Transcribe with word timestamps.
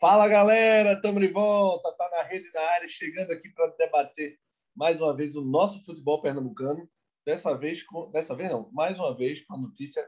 Fala 0.00 0.28
galera, 0.28 0.94
estamos 0.94 1.20
de 1.20 1.28
volta, 1.28 1.92
tá 1.96 2.10
na 2.10 2.22
rede 2.22 2.50
na 2.52 2.60
área, 2.60 2.88
chegando 2.88 3.30
aqui 3.30 3.48
para 3.50 3.68
debater 3.78 4.36
mais 4.74 5.00
uma 5.00 5.16
vez 5.16 5.36
o 5.36 5.44
nosso 5.44 5.84
futebol 5.84 6.20
pernambucano. 6.20 6.88
Dessa 7.24 7.56
vez, 7.56 7.82
com, 7.82 8.10
dessa 8.10 8.34
vez 8.34 8.50
não, 8.50 8.68
mais 8.72 8.98
uma 8.98 9.16
vez 9.16 9.44
com 9.44 9.54
a 9.54 9.58
notícia 9.58 10.04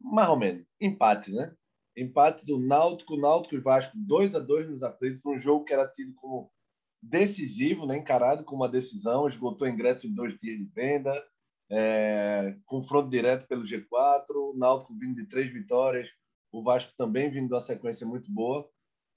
mais 0.00 0.28
ou 0.30 0.38
menos 0.38 0.64
empate, 0.80 1.30
né? 1.30 1.54
Empate 1.96 2.46
do 2.46 2.58
Náutico, 2.58 3.16
Náutico 3.16 3.54
e 3.54 3.60
Vasco 3.60 3.92
2 3.96 4.34
a 4.34 4.38
2 4.38 4.70
nos 4.70 4.82
aflitos, 4.82 5.20
um 5.26 5.38
jogo 5.38 5.64
que 5.64 5.74
era 5.74 5.86
tido 5.88 6.14
como 6.14 6.50
decisivo, 7.02 7.86
né? 7.86 7.96
encarado 7.96 8.44
como 8.44 8.62
uma 8.62 8.68
decisão, 8.68 9.26
esgotou 9.26 9.68
ingresso 9.68 10.06
em 10.06 10.12
dois 10.12 10.36
dias 10.38 10.58
de 10.58 10.64
venda, 10.74 11.12
é, 11.70 12.56
confronto 12.66 13.08
direto 13.08 13.46
pelo 13.46 13.62
G4, 13.62 14.24
o 14.34 14.54
Náutico 14.56 14.94
vindo 14.98 15.16
de 15.16 15.26
três 15.26 15.52
vitórias, 15.52 16.10
o 16.52 16.62
Vasco 16.62 16.92
também 16.96 17.30
vindo 17.30 17.48
de 17.48 17.54
uma 17.54 17.60
sequência 17.60 18.06
muito 18.06 18.30
boa. 18.30 18.68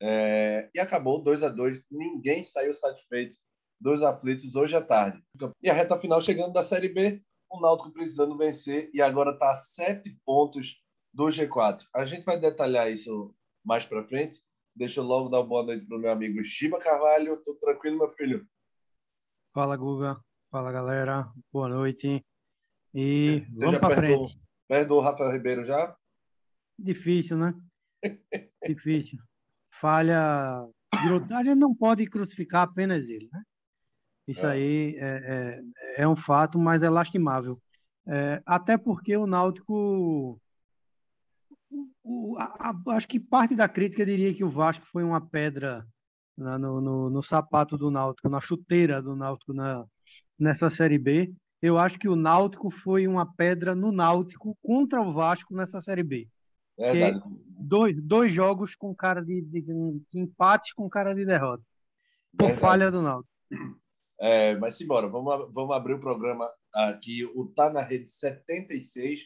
É, 0.02 0.70
e 0.74 0.80
acabou 0.80 1.22
2 1.22 1.44
a 1.44 1.50
2 1.50 1.82
ninguém 1.90 2.44
saiu 2.44 2.74
satisfeito 2.74 3.36
dos 3.80 4.02
aflitos 4.02 4.56
hoje 4.56 4.76
à 4.76 4.82
tarde. 4.82 5.22
E 5.62 5.70
a 5.70 5.74
reta 5.74 5.98
final 5.98 6.22
chegando 6.22 6.54
da 6.54 6.64
Série 6.64 6.90
B, 6.90 7.22
o 7.50 7.60
Náutico 7.60 7.92
precisando 7.92 8.38
vencer 8.38 8.90
e 8.94 9.02
agora 9.02 9.32
está 9.32 9.52
a 9.52 9.56
sete 9.56 10.18
pontos 10.26 10.82
do 11.14 11.26
G4. 11.26 11.84
A 11.94 12.06
gente 12.06 12.24
vai 12.24 12.40
detalhar 12.40 12.92
isso 12.92 13.34
mais 13.64 13.86
para 13.86 14.04
frente. 14.04 14.42
Deixa 14.76 15.00
eu 15.00 15.06
logo 15.06 15.30
dar 15.30 15.40
uma 15.40 15.48
boa 15.48 15.64
noite 15.64 15.86
para 15.86 15.98
o 15.98 16.00
meu 16.00 16.12
amigo 16.12 16.44
Shiba 16.44 16.80
Carvalho. 16.80 17.42
Tudo 17.44 17.60
tranquilo, 17.60 17.98
meu 17.98 18.10
filho? 18.10 18.48
Fala, 19.54 19.78
Guga. 19.78 20.20
Fala, 20.50 20.72
galera. 20.72 21.32
Boa 21.52 21.70
noite. 21.70 22.26
E 22.94 23.46
Você 23.50 23.66
vamos 23.66 23.80
para 23.80 23.96
frente. 23.96 24.40
Perdoou 24.68 25.02
o 25.02 25.04
Rafael 25.04 25.32
Ribeiro 25.32 25.66
já? 25.66 25.96
Difícil, 26.78 27.38
né? 27.38 27.54
Difícil 28.66 29.20
falha. 29.84 30.66
A 30.94 31.44
gente 31.44 31.56
não 31.56 31.76
pode 31.76 32.06
crucificar 32.08 32.62
apenas 32.62 33.10
ele, 33.10 33.30
né? 33.34 33.42
Isso 34.26 34.46
é. 34.46 34.52
aí 34.52 34.96
é, 34.98 35.62
é, 35.98 36.04
é, 36.04 36.08
um 36.08 36.16
fato, 36.16 36.58
mas 36.58 36.84
é 36.84 36.90
lastimável. 36.90 37.60
É, 38.08 38.42
até 38.46 38.78
porque 38.78 39.18
o 39.18 39.28
Náutico. 39.28 40.40
O, 42.04 42.38
a, 42.38 42.44
a, 42.60 42.96
acho 42.96 43.08
que 43.08 43.20
parte 43.20 43.56
da 43.56 43.68
crítica 43.70 44.06
diria 44.06 44.34
que 44.34 44.44
o 44.44 44.50
Vasco 44.50 44.86
foi 44.86 45.04
uma 45.04 45.22
pedra 45.22 45.88
na, 46.38 46.58
no, 46.58 46.82
no, 46.82 47.10
no, 47.10 47.24
sapato 47.24 47.78
do 47.78 47.90
Náutico, 47.90 48.28
na 48.28 48.42
chuteira 48.42 49.02
do 49.02 49.16
Náutico 49.16 49.54
na, 49.54 49.86
nessa 50.38 50.70
Série 50.70 50.98
B. 50.98 51.34
Eu 51.62 51.78
acho 51.78 51.98
que 51.98 52.10
o 52.10 52.16
Náutico 52.16 52.70
foi 52.70 53.08
uma 53.08 53.26
pedra 53.26 53.74
no 53.74 53.92
Náutico 53.92 54.58
contra 54.62 55.02
o 55.02 55.14
Vasco 55.14 55.56
nessa 55.56 55.80
Série 55.80 56.04
B. 56.04 56.28
Verdade. 56.78 57.22
Dois, 57.48 57.96
dois 58.02 58.34
jogos 58.34 58.76
com 58.76 58.94
cara 58.94 59.24
de, 59.24 59.42
de, 59.42 59.62
de, 59.62 60.20
empate 60.20 60.74
com 60.76 60.90
cara 60.90 61.14
de 61.14 61.26
derrota. 61.26 61.64
Por 62.38 62.48
Verdade. 62.48 62.60
falha 62.60 62.92
do 62.92 63.02
Naldo. 63.02 63.28
É, 64.20 64.56
mas 64.58 64.78
simbora, 64.78 65.08
vamos, 65.08 65.54
vamos 65.54 65.76
abrir 65.76 65.94
o 65.94 66.00
programa 66.00 66.50
aqui, 66.74 67.26
o 67.36 67.46
Tá 67.46 67.70
na 67.70 67.82
Rede 67.82 68.10
76, 68.10 69.22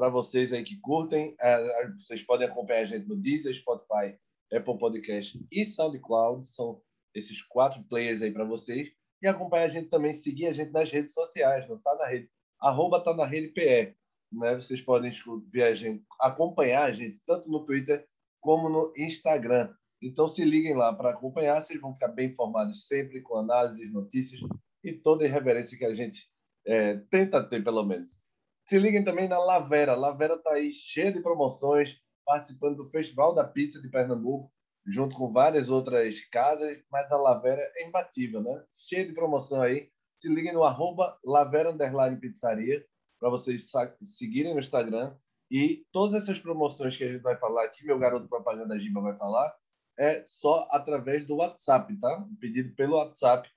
para 0.00 0.08
vocês 0.08 0.50
aí 0.50 0.64
que 0.64 0.80
curtem. 0.80 1.36
É, 1.38 1.90
vocês 1.98 2.22
podem 2.22 2.48
acompanhar 2.48 2.80
a 2.80 2.86
gente 2.86 3.06
no 3.06 3.14
Deezer, 3.14 3.54
Spotify, 3.54 4.18
Apple 4.50 4.78
Podcast 4.78 5.38
e 5.52 5.66
SoundCloud. 5.66 6.50
São 6.50 6.80
esses 7.14 7.42
quatro 7.42 7.84
players 7.84 8.22
aí 8.22 8.32
para 8.32 8.46
vocês. 8.46 8.90
E 9.22 9.26
acompanhar 9.26 9.64
a 9.64 9.68
gente 9.68 9.90
também, 9.90 10.14
seguir 10.14 10.46
a 10.46 10.54
gente 10.54 10.72
nas 10.72 10.90
redes 10.90 11.12
sociais, 11.12 11.68
no 11.68 11.78
Tá 11.78 11.94
na 11.96 12.06
Rede, 12.06 12.30
arroba 12.58 13.04
Tá 13.04 13.14
na 13.14 13.26
Rede 13.26 13.48
PE. 13.48 13.94
Né? 14.32 14.54
Vocês 14.54 14.80
podem 14.80 15.12
ver 15.52 15.64
a 15.64 15.74
gente, 15.74 16.02
acompanhar 16.18 16.84
a 16.84 16.92
gente 16.92 17.20
tanto 17.26 17.50
no 17.50 17.66
Twitter 17.66 18.02
como 18.40 18.70
no 18.70 18.94
Instagram. 18.96 19.70
Então 20.02 20.26
se 20.26 20.42
liguem 20.46 20.74
lá 20.74 20.94
para 20.94 21.10
acompanhar, 21.10 21.60
vocês 21.60 21.78
vão 21.78 21.92
ficar 21.92 22.08
bem 22.08 22.30
informados 22.30 22.86
sempre 22.86 23.20
com 23.20 23.36
análises, 23.36 23.92
notícias 23.92 24.40
e 24.82 24.94
toda 24.94 25.24
a 25.24 25.28
irreverência 25.28 25.76
que 25.76 25.84
a 25.84 25.94
gente 25.94 26.26
é, 26.66 26.96
tenta 27.10 27.46
ter, 27.46 27.62
pelo 27.62 27.84
menos. 27.84 28.29
Se 28.70 28.78
liguem 28.78 29.02
também 29.02 29.28
na 29.28 29.36
Lavera. 29.36 29.96
Lavera 29.96 30.34
está 30.34 30.52
aí 30.52 30.72
cheia 30.72 31.12
de 31.12 31.18
promoções, 31.18 32.00
participando 32.24 32.76
do 32.76 32.88
Festival 32.88 33.34
da 33.34 33.42
Pizza 33.42 33.82
de 33.82 33.88
Pernambuco, 33.88 34.48
junto 34.86 35.16
com 35.16 35.32
várias 35.32 35.70
outras 35.70 36.20
casas, 36.26 36.80
mas 36.88 37.10
a 37.10 37.16
Lavera 37.16 37.60
é 37.74 37.88
imbatível, 37.88 38.40
né? 38.40 38.64
Cheia 38.70 39.04
de 39.04 39.12
promoção 39.12 39.60
aí. 39.60 39.90
Se 40.16 40.32
liguem 40.32 40.52
no 40.52 40.62
arroba 40.62 41.18
Lavera 41.24 41.76
Pizzaria 42.20 42.86
para 43.18 43.28
vocês 43.28 43.68
seguirem 44.02 44.54
no 44.54 44.60
Instagram. 44.60 45.16
E 45.50 45.84
todas 45.90 46.22
essas 46.22 46.38
promoções 46.38 46.96
que 46.96 47.02
a 47.02 47.10
gente 47.10 47.22
vai 47.22 47.34
falar 47.34 47.64
aqui, 47.64 47.84
meu 47.84 47.98
garoto 47.98 48.28
propaganda 48.28 48.78
Giba 48.78 49.00
vai 49.00 49.16
falar, 49.16 49.52
é 49.98 50.22
só 50.28 50.68
através 50.70 51.26
do 51.26 51.34
WhatsApp, 51.34 51.98
tá? 51.98 52.24
Pedido 52.38 52.72
pelo 52.76 52.98
WhatsApp 52.98 53.50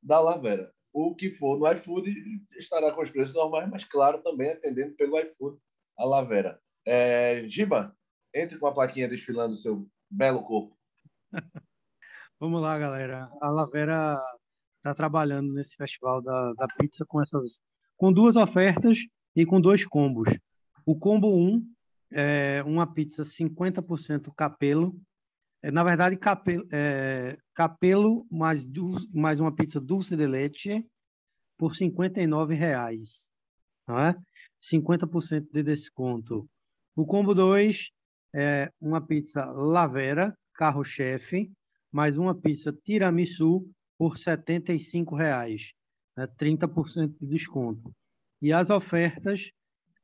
da 0.00 0.20
Lavera. 0.20 0.72
O 0.92 1.14
que 1.14 1.30
for 1.30 1.58
no 1.58 1.70
iFood 1.72 2.14
estará 2.56 2.92
com 2.92 3.02
os 3.02 3.10
preços 3.10 3.34
normais, 3.34 3.68
mas 3.70 3.84
claro, 3.84 4.22
também 4.22 4.50
atendendo 4.50 4.94
pelo 4.94 5.18
iFood 5.18 5.58
a 5.98 6.04
Lavera. 6.04 6.60
É, 6.84 7.44
Giba, 7.48 7.96
entre 8.34 8.58
com 8.58 8.66
a 8.66 8.74
plaquinha 8.74 9.08
desfilando 9.08 9.54
seu 9.54 9.88
belo 10.10 10.42
corpo. 10.42 10.76
Vamos 12.38 12.60
lá, 12.60 12.78
galera. 12.78 13.30
A 13.40 13.48
Lavera 13.48 14.20
está 14.78 14.94
trabalhando 14.94 15.52
nesse 15.52 15.76
festival 15.76 16.20
da, 16.20 16.52
da 16.54 16.66
pizza 16.78 17.04
com 17.06 17.22
essas 17.22 17.60
com 17.96 18.12
duas 18.12 18.34
ofertas 18.34 18.98
e 19.36 19.46
com 19.46 19.60
dois 19.60 19.86
combos. 19.86 20.28
O 20.84 20.98
combo 20.98 21.28
1 21.32 21.64
é 22.10 22.62
uma 22.66 22.84
pizza 22.84 23.22
50% 23.22 24.32
capelo. 24.34 25.00
É, 25.62 25.70
na 25.70 25.84
verdade, 25.84 26.16
capelo, 26.16 26.66
é, 26.72 27.38
capelo 27.54 28.26
mais, 28.30 28.66
mais 29.12 29.38
uma 29.40 29.54
pizza 29.54 29.80
dulce 29.80 30.16
de 30.16 30.26
leite 30.26 30.86
por 31.56 31.72
R$ 31.72 31.78
59,00. 31.78 33.30
Não 33.86 33.98
é? 33.98 34.16
50% 34.60 35.48
de 35.52 35.62
desconto. 35.62 36.48
O 36.96 37.06
combo 37.06 37.34
2 37.34 37.90
é 38.34 38.70
uma 38.80 39.00
pizza 39.00 39.44
Lavera, 39.44 40.36
carro-chefe, 40.54 41.50
mais 41.90 42.18
uma 42.18 42.34
pizza 42.34 42.72
tiramisu 42.72 43.68
por 43.96 44.14
R$ 44.14 44.18
75,00 44.18 45.72
né, 46.16 46.26
30% 46.38 47.14
de 47.20 47.26
desconto. 47.26 47.94
E 48.40 48.52
as 48.52 48.70
ofertas, 48.70 49.50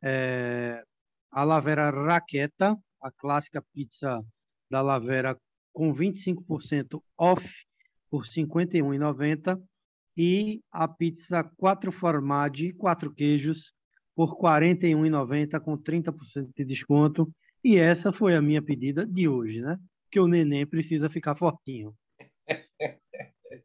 é, 0.02 0.82
a 1.30 1.44
Lavera 1.44 1.90
Raqueta, 1.90 2.78
a 3.02 3.10
clássica 3.10 3.62
pizza 3.72 4.24
da 4.70 4.80
Lavera 4.80 5.38
com 5.78 5.94
25% 5.94 7.00
off 7.16 7.48
por 8.10 8.24
R$ 8.24 8.28
51,90 8.28 9.62
e 10.16 10.60
a 10.72 10.88
pizza 10.88 11.44
quatro 11.56 11.92
formaggi, 11.92 12.72
quatro 12.72 13.14
queijos, 13.14 13.72
por 14.12 14.30
R$ 14.30 14.64
41,90 14.74 15.60
com 15.60 15.78
30% 15.78 16.50
de 16.52 16.64
desconto. 16.64 17.32
E 17.62 17.76
essa 17.76 18.12
foi 18.12 18.34
a 18.34 18.42
minha 18.42 18.60
pedida 18.60 19.06
de 19.06 19.28
hoje, 19.28 19.60
né? 19.60 19.78
Que 20.10 20.18
o 20.18 20.26
neném 20.26 20.66
precisa 20.66 21.08
ficar 21.08 21.36
fortinho. 21.36 21.94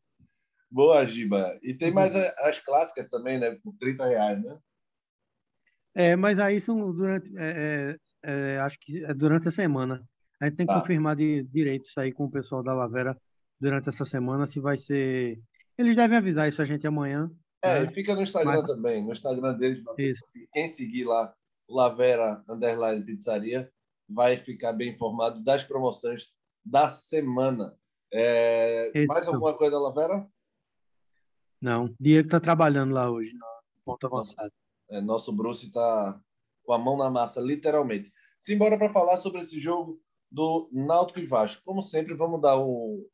Boa, 0.70 1.08
Giba. 1.08 1.58
E 1.64 1.74
tem 1.74 1.92
mais 1.92 2.16
as 2.16 2.60
clássicas 2.60 3.08
também, 3.08 3.40
né? 3.40 3.58
Por 3.64 3.74
30 3.80 4.06
reais, 4.06 4.44
né? 4.44 4.60
É, 5.96 6.16
mas 6.16 6.38
aí 6.38 6.62
são 6.62 6.92
durante. 6.94 7.36
É, 7.36 7.98
é, 8.24 8.56
é, 8.56 8.60
acho 8.60 8.78
que 8.80 9.04
é 9.04 9.16
durante 9.16 9.48
a 9.48 9.52
semana. 9.52 10.08
A 10.44 10.48
gente 10.48 10.58
tem 10.58 10.68
que 10.68 10.74
tá. 10.74 10.82
confirmar 10.82 11.16
de 11.16 11.44
direito 11.44 11.86
isso 11.86 11.98
aí 11.98 12.12
com 12.12 12.26
o 12.26 12.30
pessoal 12.30 12.62
da 12.62 12.74
Lavera 12.74 13.18
durante 13.58 13.88
essa 13.88 14.04
semana, 14.04 14.46
se 14.46 14.60
vai 14.60 14.78
ser. 14.78 15.40
Eles 15.78 15.96
devem 15.96 16.18
avisar 16.18 16.50
isso 16.50 16.62
a 16.62 16.66
gente 16.66 16.86
amanhã. 16.86 17.32
É, 17.64 17.80
né? 17.80 17.90
e 17.90 17.94
fica 17.94 18.14
no 18.14 18.22
Instagram 18.22 18.60
mas... 18.60 18.68
também. 18.68 19.02
No 19.02 19.14
Instagram 19.14 19.58
deles, 19.58 19.82
quem 20.52 20.68
seguir 20.68 21.06
lá, 21.06 21.34
Lavera 21.70 22.44
Underline 22.50 23.06
Pizzaria, 23.06 23.72
vai 24.10 24.36
ficar 24.36 24.74
bem 24.74 24.90
informado 24.90 25.42
das 25.42 25.64
promoções 25.64 26.34
da 26.66 26.90
semana. 26.90 27.74
É, 28.12 28.92
mais 29.06 29.26
alguma 29.26 29.56
coisa, 29.56 29.80
Lavera? 29.80 30.28
Não, 31.62 31.90
Diego 31.98 32.28
está 32.28 32.42
trabalhando 32.42 32.94
lá 32.94 33.10
hoje, 33.10 33.32
no 33.32 33.46
ponto 33.86 34.08
avançado. 34.08 34.52
É, 34.90 35.00
nosso 35.00 35.32
Bruce 35.32 35.68
está 35.68 36.20
com 36.66 36.74
a 36.74 36.78
mão 36.78 36.98
na 36.98 37.10
massa, 37.10 37.40
literalmente. 37.40 38.12
Simbora 38.38 38.78
para 38.78 38.92
falar 38.92 39.18
sobre 39.20 39.40
esse 39.40 39.58
jogo 39.62 40.02
do 40.34 40.68
Náutico 40.72 41.20
e 41.20 41.26
Vasco. 41.28 41.62
Como 41.64 41.84
sempre, 41.84 42.16
vamos 42.16 42.42
dar 42.42 42.60
um, 42.60 43.08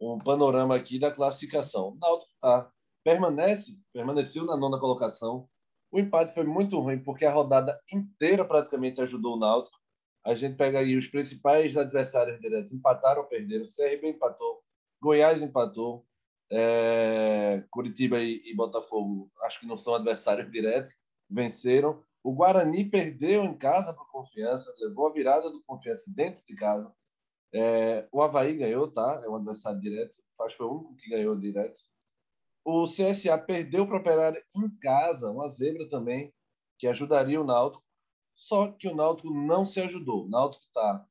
um 0.00 0.18
panorama 0.18 0.74
aqui 0.74 0.98
da 0.98 1.10
classificação. 1.10 1.96
Náutico 2.00 2.32
tá, 2.40 2.68
permanece, 3.04 3.78
permaneceu 3.92 4.44
na 4.44 4.56
nona 4.56 4.80
colocação. 4.80 5.48
O 5.92 6.00
empate 6.00 6.34
foi 6.34 6.42
muito 6.42 6.80
ruim, 6.80 6.98
porque 6.98 7.24
a 7.24 7.32
rodada 7.32 7.80
inteira 7.92 8.44
praticamente 8.44 9.00
ajudou 9.00 9.36
o 9.36 9.38
Náutico. 9.38 9.78
A 10.26 10.34
gente 10.34 10.56
pega 10.56 10.80
aí 10.80 10.96
os 10.96 11.06
principais 11.06 11.76
adversários 11.76 12.40
diretos, 12.40 12.72
empataram 12.72 13.22
ou 13.22 13.28
perderam. 13.28 13.64
CRB 13.64 14.08
empatou, 14.08 14.60
Goiás 15.00 15.42
empatou, 15.42 16.04
É, 16.50 17.64
Curitiba 17.70 18.18
e, 18.20 18.42
e, 18.44 18.54
Botafogo 18.54 19.30
acho 19.42 19.60
que 19.60 19.66
não 19.66 19.78
são 19.78 19.94
adversários 19.94 20.50
diretos, 20.50 20.92
venceram. 21.30 22.02
O 22.24 22.32
Guarani 22.32 22.86
perdeu 22.86 23.44
em 23.44 23.54
casa 23.54 23.92
para 23.92 24.02
Confiança, 24.06 24.74
levou 24.78 25.06
a 25.06 25.12
virada 25.12 25.50
do 25.50 25.62
Confiança 25.62 26.10
dentro 26.10 26.42
de 26.46 26.54
casa. 26.54 26.90
É, 27.52 28.08
o 28.10 28.22
Havaí 28.22 28.56
ganhou, 28.56 28.90
tá? 28.90 29.20
É 29.22 29.28
um 29.28 29.36
adversário 29.36 29.78
direto. 29.78 30.16
Que 30.16 30.54
foi 30.54 30.66
o 30.66 30.72
único 30.72 30.96
que 30.96 31.10
ganhou 31.10 31.38
direto. 31.38 31.82
O 32.64 32.86
CSA 32.86 33.36
perdeu 33.36 33.86
para 33.86 33.96
o 33.96 34.00
Operário 34.00 34.42
em 34.56 34.70
casa, 34.78 35.30
uma 35.30 35.50
zebra 35.50 35.86
também, 35.90 36.32
que 36.78 36.86
ajudaria 36.86 37.38
o 37.38 37.44
Náutico. 37.44 37.84
Só 38.34 38.72
que 38.72 38.88
o 38.88 38.96
Náutico 38.96 39.30
não 39.30 39.66
se 39.66 39.80
ajudou. 39.82 40.24
O 40.24 40.28
Náutico 40.28 40.64
tá, 40.72 41.06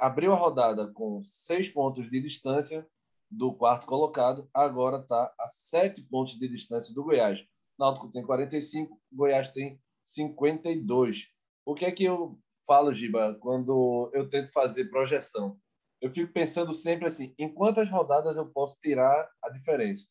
abriu 0.00 0.32
a 0.32 0.36
rodada 0.36 0.90
com 0.90 1.22
seis 1.22 1.68
pontos 1.68 2.10
de 2.10 2.18
distância 2.18 2.88
do 3.30 3.52
quarto 3.52 3.86
colocado, 3.86 4.48
agora 4.54 5.00
está 5.00 5.34
a 5.38 5.48
sete 5.48 6.00
pontos 6.00 6.38
de 6.38 6.48
distância 6.48 6.94
do 6.94 7.04
Goiás. 7.04 7.44
Náutico 7.78 8.10
tem 8.10 8.24
45, 8.24 8.98
o 9.12 9.16
Goiás 9.16 9.50
tem 9.50 9.78
52. 10.08 11.28
O 11.66 11.74
que 11.74 11.84
é 11.84 11.92
que 11.92 12.04
eu 12.04 12.38
falo, 12.66 12.94
Giba, 12.94 13.34
quando 13.34 14.10
eu 14.14 14.28
tento 14.28 14.50
fazer 14.50 14.86
projeção? 14.86 15.58
Eu 16.00 16.10
fico 16.10 16.32
pensando 16.32 16.72
sempre 16.72 17.06
assim, 17.06 17.34
em 17.38 17.52
quantas 17.52 17.90
rodadas 17.90 18.36
eu 18.36 18.46
posso 18.46 18.80
tirar 18.80 19.28
a 19.42 19.50
diferença? 19.50 20.08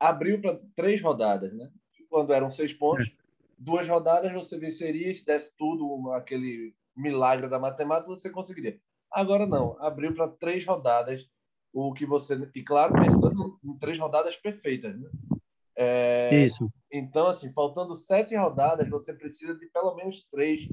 Abriu 0.00 0.40
para 0.40 0.58
três 0.74 1.02
rodadas, 1.02 1.52
né? 1.52 1.70
Quando 2.08 2.32
eram 2.32 2.50
seis 2.50 2.72
pontos, 2.72 3.14
duas 3.58 3.86
rodadas 3.86 4.32
você 4.32 4.58
venceria, 4.58 5.12
se 5.12 5.26
desse 5.26 5.54
tudo 5.56 6.10
aquele 6.12 6.74
milagre 6.96 7.48
da 7.48 7.58
matemática, 7.58 8.08
você 8.08 8.30
conseguiria. 8.30 8.80
Agora 9.10 9.46
não, 9.46 9.76
abriu 9.82 10.14
para 10.14 10.28
três 10.28 10.64
rodadas, 10.64 11.28
o 11.72 11.92
que 11.92 12.06
você. 12.06 12.50
E 12.54 12.62
claro, 12.62 12.94
pensando 12.94 13.58
em 13.62 13.76
três 13.78 13.98
rodadas 13.98 14.36
perfeitas, 14.36 14.98
né? 14.98 15.10
É, 15.76 16.44
Isso. 16.44 16.70
Então, 16.90 17.26
assim, 17.26 17.52
faltando 17.52 17.94
sete 17.94 18.34
rodadas, 18.34 18.88
você 18.88 19.12
precisa 19.12 19.54
de 19.54 19.66
pelo 19.66 19.94
menos 19.94 20.22
três, 20.22 20.66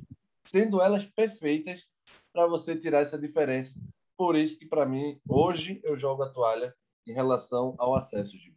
sendo 0.48 0.82
elas 0.82 1.06
perfeitas, 1.06 1.86
para 2.32 2.48
você 2.48 2.76
tirar 2.76 3.00
essa 3.00 3.20
diferença. 3.20 3.80
Por 4.18 4.36
isso 4.36 4.58
que, 4.58 4.66
para 4.66 4.86
mim, 4.86 5.20
hoje 5.28 5.80
eu 5.84 5.98
jogo 5.98 6.24
a 6.24 6.30
toalha 6.30 6.74
em 7.06 7.14
relação 7.14 7.76
ao 7.78 7.96
acesso, 7.96 8.38
Gil. 8.38 8.54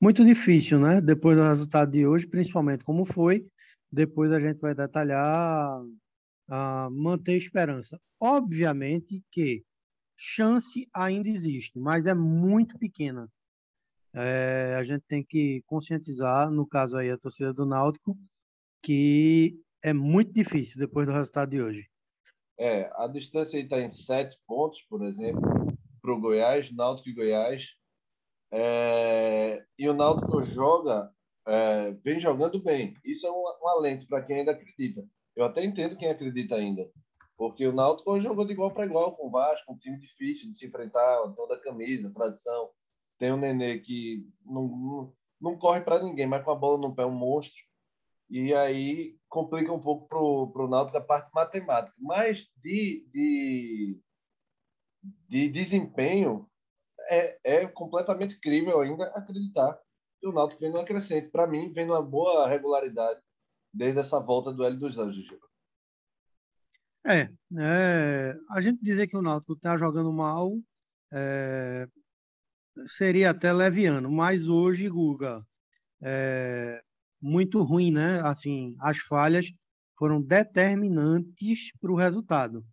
Muito 0.00 0.24
difícil, 0.24 0.78
né? 0.78 1.00
Depois 1.00 1.36
do 1.36 1.42
resultado 1.42 1.90
de 1.90 2.06
hoje, 2.06 2.26
principalmente 2.26 2.84
como 2.84 3.04
foi, 3.04 3.46
depois 3.90 4.32
a 4.32 4.40
gente 4.40 4.58
vai 4.58 4.74
detalhar 4.74 5.82
uh, 5.82 6.90
manter 6.90 7.36
esperança. 7.36 8.00
Obviamente 8.18 9.22
que 9.30 9.64
chance 10.16 10.88
ainda 10.94 11.28
existe, 11.28 11.78
mas 11.78 12.06
é 12.06 12.14
muito 12.14 12.78
pequena. 12.78 13.28
É, 14.14 14.74
a 14.76 14.82
gente 14.82 15.04
tem 15.06 15.24
que 15.24 15.62
conscientizar, 15.66 16.50
no 16.50 16.66
caso 16.66 16.96
aí 16.96 17.10
a 17.10 17.18
torcida 17.18 17.52
do 17.52 17.64
Náutico, 17.64 18.18
que 18.82 19.60
é 19.82 19.92
muito 19.92 20.32
difícil 20.32 20.78
depois 20.78 21.06
do 21.06 21.12
resultado 21.12 21.50
de 21.50 21.62
hoje. 21.62 21.88
É, 22.58 22.90
a 22.94 23.06
distância 23.06 23.58
está 23.58 23.80
em 23.80 23.90
sete 23.90 24.38
pontos, 24.46 24.82
por 24.82 25.02
exemplo, 25.02 25.40
para 26.02 26.12
o 26.12 26.20
Goiás, 26.20 26.70
Náutico 26.72 27.08
e 27.08 27.14
Goiás. 27.14 27.76
É, 28.52 29.64
e 29.78 29.88
o 29.88 29.94
Náutico 29.94 30.42
joga, 30.42 31.10
é, 31.46 31.92
vem 32.04 32.18
jogando 32.20 32.60
bem. 32.62 32.94
Isso 33.04 33.26
é 33.26 33.30
um, 33.30 33.64
um 33.64 33.68
alento 33.68 34.06
para 34.06 34.22
quem 34.22 34.40
ainda 34.40 34.52
acredita. 34.52 35.06
Eu 35.36 35.44
até 35.44 35.64
entendo 35.64 35.96
quem 35.96 36.10
acredita 36.10 36.56
ainda. 36.56 36.90
Porque 37.36 37.66
o 37.66 37.72
Náutico 37.72 38.20
jogou 38.20 38.44
de 38.44 38.52
igual 38.52 38.70
para 38.70 38.84
igual 38.84 39.16
com 39.16 39.28
o 39.28 39.30
Vasco, 39.30 39.72
um 39.72 39.78
time 39.78 39.98
difícil 39.98 40.50
de 40.50 40.54
se 40.54 40.66
enfrentar, 40.66 41.16
toda 41.34 41.54
a 41.54 41.60
camisa, 41.60 42.12
tradição. 42.12 42.68
Tem 43.20 43.30
o 43.30 43.36
Nenê 43.36 43.78
que 43.78 44.26
não, 44.46 44.66
não, 44.66 45.14
não 45.38 45.58
corre 45.58 45.82
para 45.82 46.02
ninguém, 46.02 46.26
mas 46.26 46.42
com 46.42 46.50
a 46.50 46.54
bola 46.54 46.78
no 46.78 46.94
pé 46.94 47.02
é 47.02 47.06
um 47.06 47.10
monstro. 47.10 47.62
E 48.30 48.54
aí 48.54 49.18
complica 49.28 49.70
um 49.70 49.78
pouco 49.78 50.08
pro, 50.08 50.50
pro 50.50 50.68
Náutico 50.68 50.96
a 50.96 51.02
parte 51.02 51.30
matemática. 51.34 51.94
Mas 52.00 52.48
de, 52.56 53.06
de, 53.12 54.00
de 55.28 55.48
desempenho, 55.50 56.48
é, 57.10 57.38
é 57.44 57.66
completamente 57.66 58.40
crível 58.40 58.80
ainda 58.80 59.04
acreditar 59.08 59.78
que 60.18 60.26
o 60.26 60.32
Náutico 60.32 60.62
vem 60.62 60.70
numa 60.70 60.84
crescente. 60.84 61.28
Para 61.28 61.46
mim, 61.46 61.70
vem 61.74 61.84
numa 61.84 62.02
boa 62.02 62.48
regularidade 62.48 63.20
desde 63.70 64.00
essa 64.00 64.18
volta 64.18 64.50
do 64.50 64.64
Hélio 64.64 64.78
dos 64.78 64.96
Anjos. 64.96 65.28
É, 67.04 67.30
é, 67.58 68.34
a 68.48 68.60
gente 68.62 68.82
dizer 68.82 69.08
que 69.08 69.16
o 69.16 69.22
Náutico 69.22 69.52
está 69.52 69.76
jogando 69.76 70.10
mal 70.10 70.56
é, 71.12 71.86
seria 72.86 73.30
até 73.30 73.52
leviano, 73.52 74.10
mas 74.10 74.48
hoje, 74.48 74.88
Guga, 74.88 75.44
é 76.02 76.82
muito 77.20 77.62
ruim, 77.62 77.92
né? 77.92 78.20
Assim, 78.22 78.74
as 78.80 78.98
falhas 78.98 79.46
foram 79.98 80.22
determinantes 80.22 81.72
para 81.78 81.92
o 81.92 81.96
resultado. 81.96 82.64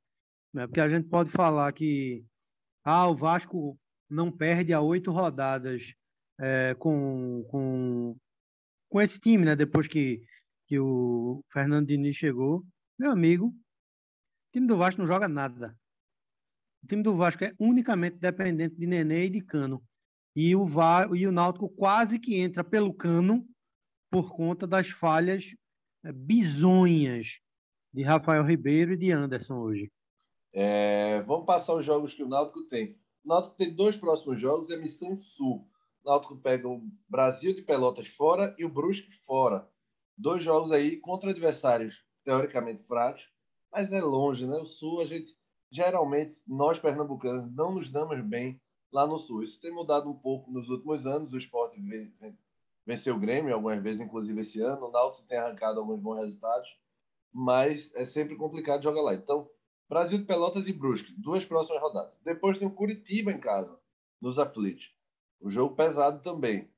Né? 0.54 0.66
Porque 0.66 0.80
a 0.80 0.88
gente 0.88 1.08
pode 1.10 1.30
falar 1.30 1.72
que 1.74 2.24
ah, 2.84 3.08
o 3.08 3.16
Vasco 3.16 3.78
não 4.10 4.32
perde 4.32 4.74
a 4.74 4.80
oito 4.80 5.12
rodadas 5.12 5.94
é, 6.40 6.74
com, 6.76 7.46
com, 7.50 8.16
com 8.90 9.02
esse 9.02 9.20
time, 9.20 9.44
né? 9.44 9.56
Depois 9.56 9.88
que 9.88 10.24
que 10.68 10.78
o 10.80 11.44
Fernando 11.52 11.88
Diniz 11.88 12.18
chegou, 12.18 12.64
meu 13.00 13.12
amigo, 13.12 13.48
o 13.48 13.54
time 14.52 14.68
do 14.68 14.78
Vasco 14.78 15.00
não 15.02 15.08
joga 15.08 15.28
nada. 15.28 15.76
O 16.88 16.90
time 16.90 17.04
do 17.04 17.18
Vasco 17.18 17.44
é 17.44 17.54
unicamente 17.60 18.16
dependente 18.16 18.78
de 18.78 18.88
Nenê 18.88 19.26
e 19.26 19.30
de 19.30 19.42
Cano. 19.42 19.84
E 20.34 20.56
o, 20.56 20.66
e 21.14 21.28
o 21.28 21.34
Náutico 21.34 21.68
quase 21.68 22.18
que 22.18 22.40
entra 22.40 22.64
pelo 22.64 22.94
Cano 22.94 23.46
por 24.10 24.34
conta 24.34 24.66
das 24.66 24.88
falhas 24.88 25.54
é, 26.06 26.14
bizonhas 26.14 27.42
de 27.94 28.04
Rafael 28.04 28.42
Ribeiro 28.42 28.94
e 28.94 28.98
de 28.98 29.12
Anderson 29.12 29.56
hoje. 29.56 29.92
É, 30.54 31.22
vamos 31.24 31.46
passar 31.46 31.76
os 31.76 31.84
jogos 31.84 32.14
que 32.14 32.24
o 32.24 32.30
Náutico 32.30 32.66
tem. 32.66 32.98
O 33.22 33.28
Náutico 33.28 33.58
tem 33.58 33.76
dois 33.76 33.98
próximos 33.98 34.40
jogos, 34.40 34.70
é 34.70 34.78
Missão 34.78 35.20
Sul. 35.20 35.70
O 36.06 36.10
Náutico 36.10 36.38
pega 36.38 36.70
o 36.70 36.90
Brasil 37.10 37.54
de 37.54 37.64
Pelotas 37.64 38.08
fora 38.08 38.56
e 38.58 38.64
o 38.64 38.70
Brusque 38.70 39.12
fora 39.26 39.70
dois 40.18 40.42
jogos 40.42 40.72
aí 40.72 40.96
contra 40.96 41.32
adversários 41.32 42.06
teoricamente 42.24 42.82
fracos, 42.84 43.30
mas 43.70 43.92
é 43.92 44.00
longe, 44.00 44.48
né? 44.48 44.56
O 44.56 44.66
Sul, 44.66 45.02
a 45.02 45.06
gente 45.06 45.36
geralmente, 45.70 46.42
nós 46.48 46.80
pernambucanos, 46.80 47.52
não 47.54 47.72
nos 47.72 47.90
damos 47.90 48.20
bem 48.22 48.60
lá 48.92 49.06
no 49.06 49.18
Sul. 49.18 49.44
Isso 49.44 49.60
tem 49.60 49.72
mudado 49.72 50.10
um 50.10 50.14
pouco 50.14 50.52
nos 50.52 50.70
últimos 50.70 51.06
anos. 51.06 51.34
O 51.34 51.38
esporte 51.38 51.82
venceu 52.86 53.16
o 53.16 53.20
Grêmio 53.20 53.54
algumas 53.54 53.82
vezes, 53.82 54.02
inclusive 54.02 54.42
esse 54.42 54.62
ano. 54.62 54.88
O 54.88 54.92
Náutico 54.92 55.28
tem 55.28 55.38
arrancado 55.38 55.80
alguns 55.80 56.00
bons 56.00 56.20
resultados, 56.20 56.78
mas 57.32 57.94
é 57.96 58.06
sempre 58.06 58.36
complicado 58.36 58.84
jogar 58.84 59.02
lá. 59.02 59.14
Então, 59.14 59.50
Brasil 59.90 60.18
de 60.18 60.26
Pelotas 60.26 60.68
e 60.68 60.74
Brusque, 60.74 61.14
duas 61.18 61.46
próximas 61.46 61.82
rodadas. 61.82 62.14
Depois 62.24 62.60
tem 62.60 62.68
o 62.68 62.72
Curitiba 62.72 63.32
em 63.32 63.40
casa, 63.40 63.78
nos 64.22 64.40
aflitos. 64.40 64.94
Um 65.42 65.50
jogo 65.50 65.76
pesado 65.76 66.22
também. 66.22 66.70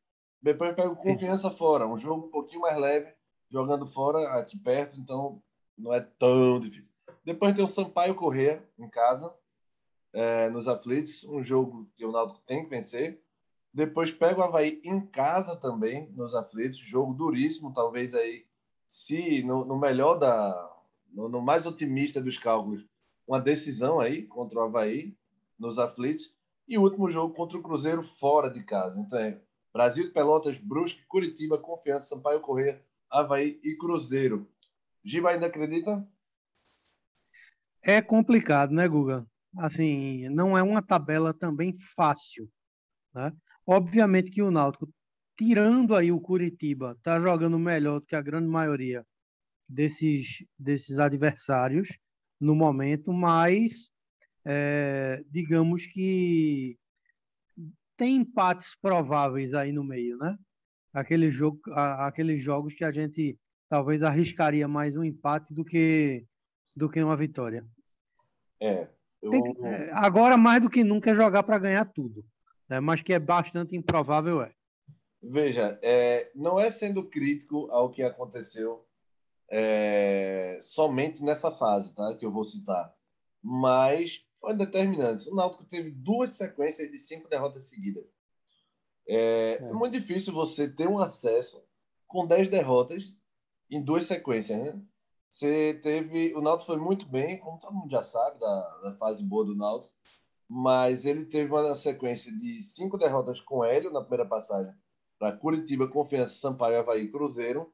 Depois 0.41 0.71
pega 0.73 0.89
o 0.89 0.95
Confiança 0.95 1.49
fora, 1.49 1.87
um 1.87 1.97
jogo 1.97 2.27
um 2.27 2.29
pouquinho 2.29 2.61
mais 2.61 2.77
leve, 2.77 3.13
jogando 3.49 3.85
fora 3.85 4.39
aqui 4.39 4.57
perto, 4.57 4.99
então 4.99 5.41
não 5.77 5.93
é 5.93 5.99
tão 6.01 6.59
difícil. 6.59 6.88
Depois 7.23 7.53
tem 7.53 7.63
o 7.63 7.67
Sampaio 7.67 8.15
Correr 8.15 8.63
em 8.77 8.89
casa, 8.89 9.33
é, 10.13 10.49
nos 10.49 10.67
aflitos, 10.67 11.23
um 11.25 11.43
jogo 11.43 11.89
que 11.95 12.05
o 12.05 12.11
Náutico 12.11 12.41
tem 12.45 12.63
que 12.63 12.69
vencer. 12.69 13.21
Depois 13.73 14.11
pega 14.11 14.39
o 14.39 14.43
Havaí 14.43 14.81
em 14.83 14.99
casa 14.99 15.55
também, 15.55 16.09
nos 16.11 16.33
aflitos, 16.33 16.79
jogo 16.79 17.13
duríssimo, 17.13 17.73
talvez 17.73 18.15
aí, 18.15 18.45
se 18.87 19.43
no, 19.43 19.63
no 19.63 19.77
melhor 19.77 20.17
da. 20.17 20.75
No, 21.11 21.27
no, 21.27 21.41
mais 21.41 21.65
otimista 21.65 22.21
dos 22.21 22.37
cálculos, 22.37 22.85
uma 23.27 23.39
decisão 23.39 23.99
aí 23.99 24.25
contra 24.27 24.59
o 24.59 24.61
Havaí, 24.63 25.15
nos 25.57 25.79
aflitos. 25.79 26.35
E 26.67 26.77
o 26.77 26.81
último 26.81 27.09
jogo 27.09 27.33
contra 27.33 27.57
o 27.57 27.63
Cruzeiro 27.63 28.03
fora 28.03 28.49
de 28.49 28.63
casa. 28.63 28.99
Então 28.99 29.19
é 29.19 29.39
Brasil 29.73 30.05
de 30.05 30.11
Pelotas, 30.11 30.57
Brusque, 30.57 31.03
Curitiba, 31.07 31.57
Confiança, 31.57 32.09
Sampaio 32.09 32.39
Correr, 32.39 32.83
Havaí 33.09 33.59
e 33.63 33.75
Cruzeiro. 33.75 34.47
Giba 35.03 35.29
ainda 35.29 35.47
acredita? 35.47 36.07
É 37.81 38.01
complicado, 38.01 38.73
né, 38.73 38.87
Guga? 38.87 39.25
Assim, 39.57 40.29
não 40.29 40.57
é 40.57 40.61
uma 40.63 40.81
tabela 40.81 41.33
também 41.33 41.75
fácil. 41.95 42.49
Né? 43.13 43.31
Obviamente 43.65 44.31
que 44.31 44.41
o 44.41 44.51
Náutico, 44.51 44.89
tirando 45.37 45.95
aí 45.95 46.11
o 46.11 46.19
Curitiba, 46.19 46.93
está 46.97 47.19
jogando 47.19 47.57
melhor 47.57 47.99
do 47.99 48.05
que 48.05 48.15
a 48.15 48.21
grande 48.21 48.47
maioria 48.47 49.05
desses, 49.67 50.45
desses 50.57 50.99
adversários 50.99 51.89
no 52.39 52.55
momento, 52.55 53.11
mas 53.13 53.89
é, 54.45 55.23
digamos 55.29 55.85
que 55.87 56.77
tem 57.97 58.17
empates 58.17 58.75
prováveis 58.81 59.53
aí 59.53 59.71
no 59.71 59.83
meio, 59.83 60.17
né? 60.17 60.37
aquele 60.93 61.31
jogo, 61.31 61.59
aqueles 61.73 62.41
jogos 62.41 62.73
que 62.73 62.83
a 62.83 62.91
gente 62.91 63.37
talvez 63.69 64.03
arriscaria 64.03 64.67
mais 64.67 64.95
um 64.95 65.03
empate 65.03 65.53
do 65.53 65.63
que 65.63 66.25
do 66.79 66.89
que 66.89 67.03
uma 67.03 67.17
vitória. 67.17 67.65
É. 68.59 68.87
Eu... 69.21 69.31
Tem, 69.31 69.41
é, 69.65 69.91
agora 69.91 70.37
mais 70.37 70.61
do 70.61 70.69
que 70.69 70.83
nunca 70.83 71.11
é 71.11 71.13
jogar 71.13 71.43
para 71.43 71.59
ganhar 71.59 71.85
tudo. 71.85 72.25
né, 72.69 72.79
mas 72.79 73.01
que 73.01 73.13
é 73.13 73.19
bastante 73.19 73.75
improvável, 73.75 74.41
é. 74.41 74.53
Veja, 75.21 75.77
é, 75.83 76.31
não 76.33 76.57
é 76.57 76.71
sendo 76.71 77.09
crítico 77.09 77.69
ao 77.71 77.91
que 77.91 78.01
aconteceu 78.01 78.87
é, 79.51 80.59
somente 80.63 81.21
nessa 81.21 81.51
fase, 81.51 81.93
tá? 81.93 82.15
Que 82.15 82.25
eu 82.25 82.31
vou 82.31 82.45
citar, 82.45 82.93
mas 83.43 84.25
foi 84.39 84.53
determinante. 84.53 85.29
O 85.29 85.35
Náutico 85.35 85.65
teve 85.65 85.91
duas 85.91 86.33
sequências 86.33 86.89
de 86.89 86.97
cinco 86.97 87.27
derrotas 87.27 87.65
seguidas. 87.65 88.05
É, 89.05 89.59
é. 89.61 89.63
é 89.63 89.73
muito 89.73 89.99
difícil 89.99 90.33
você 90.33 90.69
ter 90.69 90.87
um 90.87 90.99
acesso 90.99 91.61
com 92.07 92.25
dez 92.25 92.47
derrotas 92.47 93.19
em 93.69 93.83
duas 93.83 94.05
sequências, 94.05 94.57
né? 94.57 94.81
Você 95.29 95.75
teve, 95.75 96.33
o 96.35 96.41
Náutico 96.41 96.71
foi 96.73 96.81
muito 96.81 97.05
bem, 97.07 97.39
como 97.39 97.59
todo 97.59 97.73
mundo 97.73 97.91
já 97.91 98.03
sabe 98.03 98.39
da, 98.39 98.77
da 98.83 98.93
fase 98.95 99.23
boa 99.23 99.45
do 99.45 99.55
Náutico, 99.55 99.93
mas 100.47 101.05
ele 101.05 101.25
teve 101.25 101.51
uma 101.51 101.75
sequência 101.75 102.35
de 102.35 102.63
cinco 102.63 102.97
derrotas 102.97 103.39
com 103.39 103.63
Hélio 103.63 103.91
na 103.91 104.01
primeira 104.01 104.25
passagem 104.25 104.73
para 105.19 105.35
Curitiba, 105.35 105.87
Confiança, 105.87 106.33
Sampaio, 106.35 106.79
Havaí 106.79 107.11
Cruzeiro. 107.11 107.71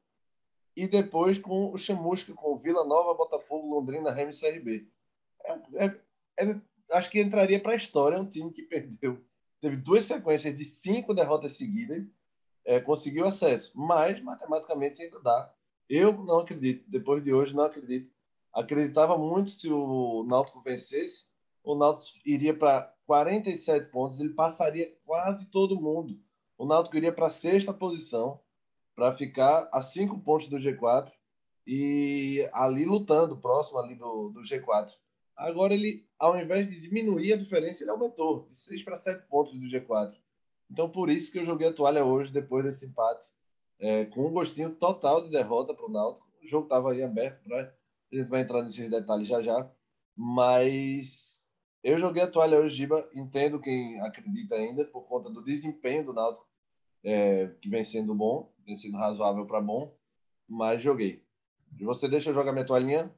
E 0.76 0.86
depois 0.86 1.38
com 1.38 1.72
o 1.72 1.78
Chamusca, 1.78 2.34
com 2.34 2.58
Vila 2.58 2.84
Nova, 2.84 3.16
Botafogo, 3.16 3.66
Londrina, 3.66 4.10
Remy 4.10 4.32
e 4.32 4.38
CRB. 4.38 4.88
É, 5.44 5.86
é, 5.86 6.00
é, 6.40 6.60
acho 6.92 7.10
que 7.10 7.20
entraria 7.20 7.62
para 7.62 7.72
a 7.72 7.76
história 7.76 8.20
um 8.20 8.28
time 8.28 8.52
que 8.52 8.62
perdeu. 8.62 9.24
Teve 9.58 9.76
duas 9.76 10.04
sequências 10.04 10.54
de 10.54 10.64
cinco 10.64 11.14
derrotas 11.14 11.54
seguidas, 11.54 12.04
é, 12.62 12.78
conseguiu 12.78 13.24
acesso, 13.24 13.72
mas 13.74 14.20
matematicamente 14.20 15.00
ainda 15.00 15.18
dá. 15.20 15.54
Eu 15.88 16.12
não 16.24 16.38
acredito, 16.38 16.84
depois 16.88 17.22
de 17.22 17.32
hoje, 17.32 17.54
não 17.54 17.64
acredito. 17.64 18.10
Acreditava 18.52 19.16
muito 19.16 19.50
se 19.50 19.70
o 19.70 20.24
Náutico 20.24 20.62
vencesse, 20.62 21.26
o 21.62 21.74
Náutico 21.74 22.18
iria 22.24 22.56
para 22.56 22.94
47 23.06 23.90
pontos, 23.90 24.20
ele 24.20 24.34
passaria 24.34 24.96
quase 25.04 25.50
todo 25.50 25.80
mundo 25.80 26.18
o 26.58 26.64
Náutico 26.64 26.96
iria 26.96 27.12
para 27.12 27.26
a 27.26 27.30
sexta 27.30 27.72
posição 27.72 28.40
para 28.94 29.12
ficar 29.12 29.68
a 29.72 29.82
cinco 29.82 30.18
pontos 30.18 30.48
do 30.48 30.56
G4 30.56 31.12
e 31.66 32.48
ali 32.52 32.84
lutando 32.84 33.36
próximo 33.36 33.78
ali 33.78 33.94
do, 33.94 34.30
do 34.30 34.40
G4. 34.40 34.90
Agora 35.36 35.74
ele, 35.74 36.08
ao 36.18 36.38
invés 36.38 36.68
de 36.68 36.80
diminuir 36.80 37.34
a 37.34 37.36
diferença, 37.36 37.84
ele 37.84 37.90
aumentou 37.90 38.48
de 38.50 38.58
6 38.58 38.82
para 38.84 38.96
7 38.96 39.26
pontos 39.28 39.52
do 39.52 39.66
G4. 39.66 40.14
Então 40.70 40.88
por 40.88 41.10
isso 41.10 41.30
que 41.30 41.38
eu 41.38 41.44
joguei 41.44 41.68
a 41.68 41.72
toalha 41.72 42.04
hoje 42.04 42.32
depois 42.32 42.64
desse 42.64 42.86
empate, 42.86 43.26
é, 43.78 44.04
com 44.06 44.26
um 44.26 44.32
gostinho 44.32 44.74
total 44.74 45.22
de 45.22 45.30
derrota 45.30 45.74
para 45.74 45.86
o 45.86 45.90
Náutico. 45.90 46.26
O 46.42 46.46
jogo 46.46 46.64
estava 46.64 46.92
aí 46.92 47.02
aberto, 47.02 47.46
né? 47.48 47.72
a 48.12 48.16
gente 48.16 48.28
vai 48.28 48.40
entrar 48.40 48.62
nesses 48.62 48.88
detalhes 48.88 49.26
já 49.26 49.42
já, 49.42 49.68
mas 50.14 51.50
eu 51.82 51.98
joguei 51.98 52.22
a 52.22 52.30
toalha 52.30 52.58
hoje, 52.58 52.76
Giba. 52.76 53.08
Entendo 53.14 53.60
quem 53.60 54.00
acredita 54.00 54.54
ainda 54.54 54.84
por 54.84 55.02
conta 55.02 55.30
do 55.30 55.42
desempenho 55.42 56.04
do 56.04 56.12
Náutico 56.12 56.46
é, 57.04 57.48
que 57.60 57.68
vem 57.68 57.84
sendo 57.84 58.14
bom, 58.14 58.52
vem 58.64 58.76
sendo 58.76 58.96
razoável 58.96 59.46
para 59.46 59.60
bom, 59.60 59.96
mas 60.48 60.82
joguei. 60.82 61.24
E 61.78 61.84
você 61.84 62.08
deixa 62.08 62.30
eu 62.30 62.34
jogar 62.34 62.52
minha 62.52 62.64
toalhinha? 62.64 63.14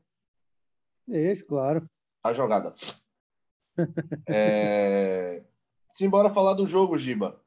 Deixa, 1.06 1.44
claro. 1.44 1.88
A 2.22 2.32
jogada. 2.32 2.72
é... 4.28 5.42
Simbora 5.88 6.28
falar 6.28 6.54
do 6.54 6.66
jogo, 6.66 6.98
Giba. 6.98 7.40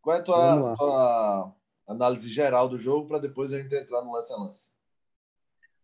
Qual 0.00 0.16
é 0.16 0.20
a 0.20 0.22
tua, 0.22 0.76
tua 0.76 1.54
análise 1.90 2.28
geral 2.28 2.68
do 2.68 2.78
jogo 2.78 3.08
para 3.08 3.18
depois 3.18 3.52
a 3.52 3.60
gente 3.60 3.74
entrar 3.74 4.02
no 4.02 4.12
lance 4.12 4.32
a 4.32 4.36
lance? 4.36 4.70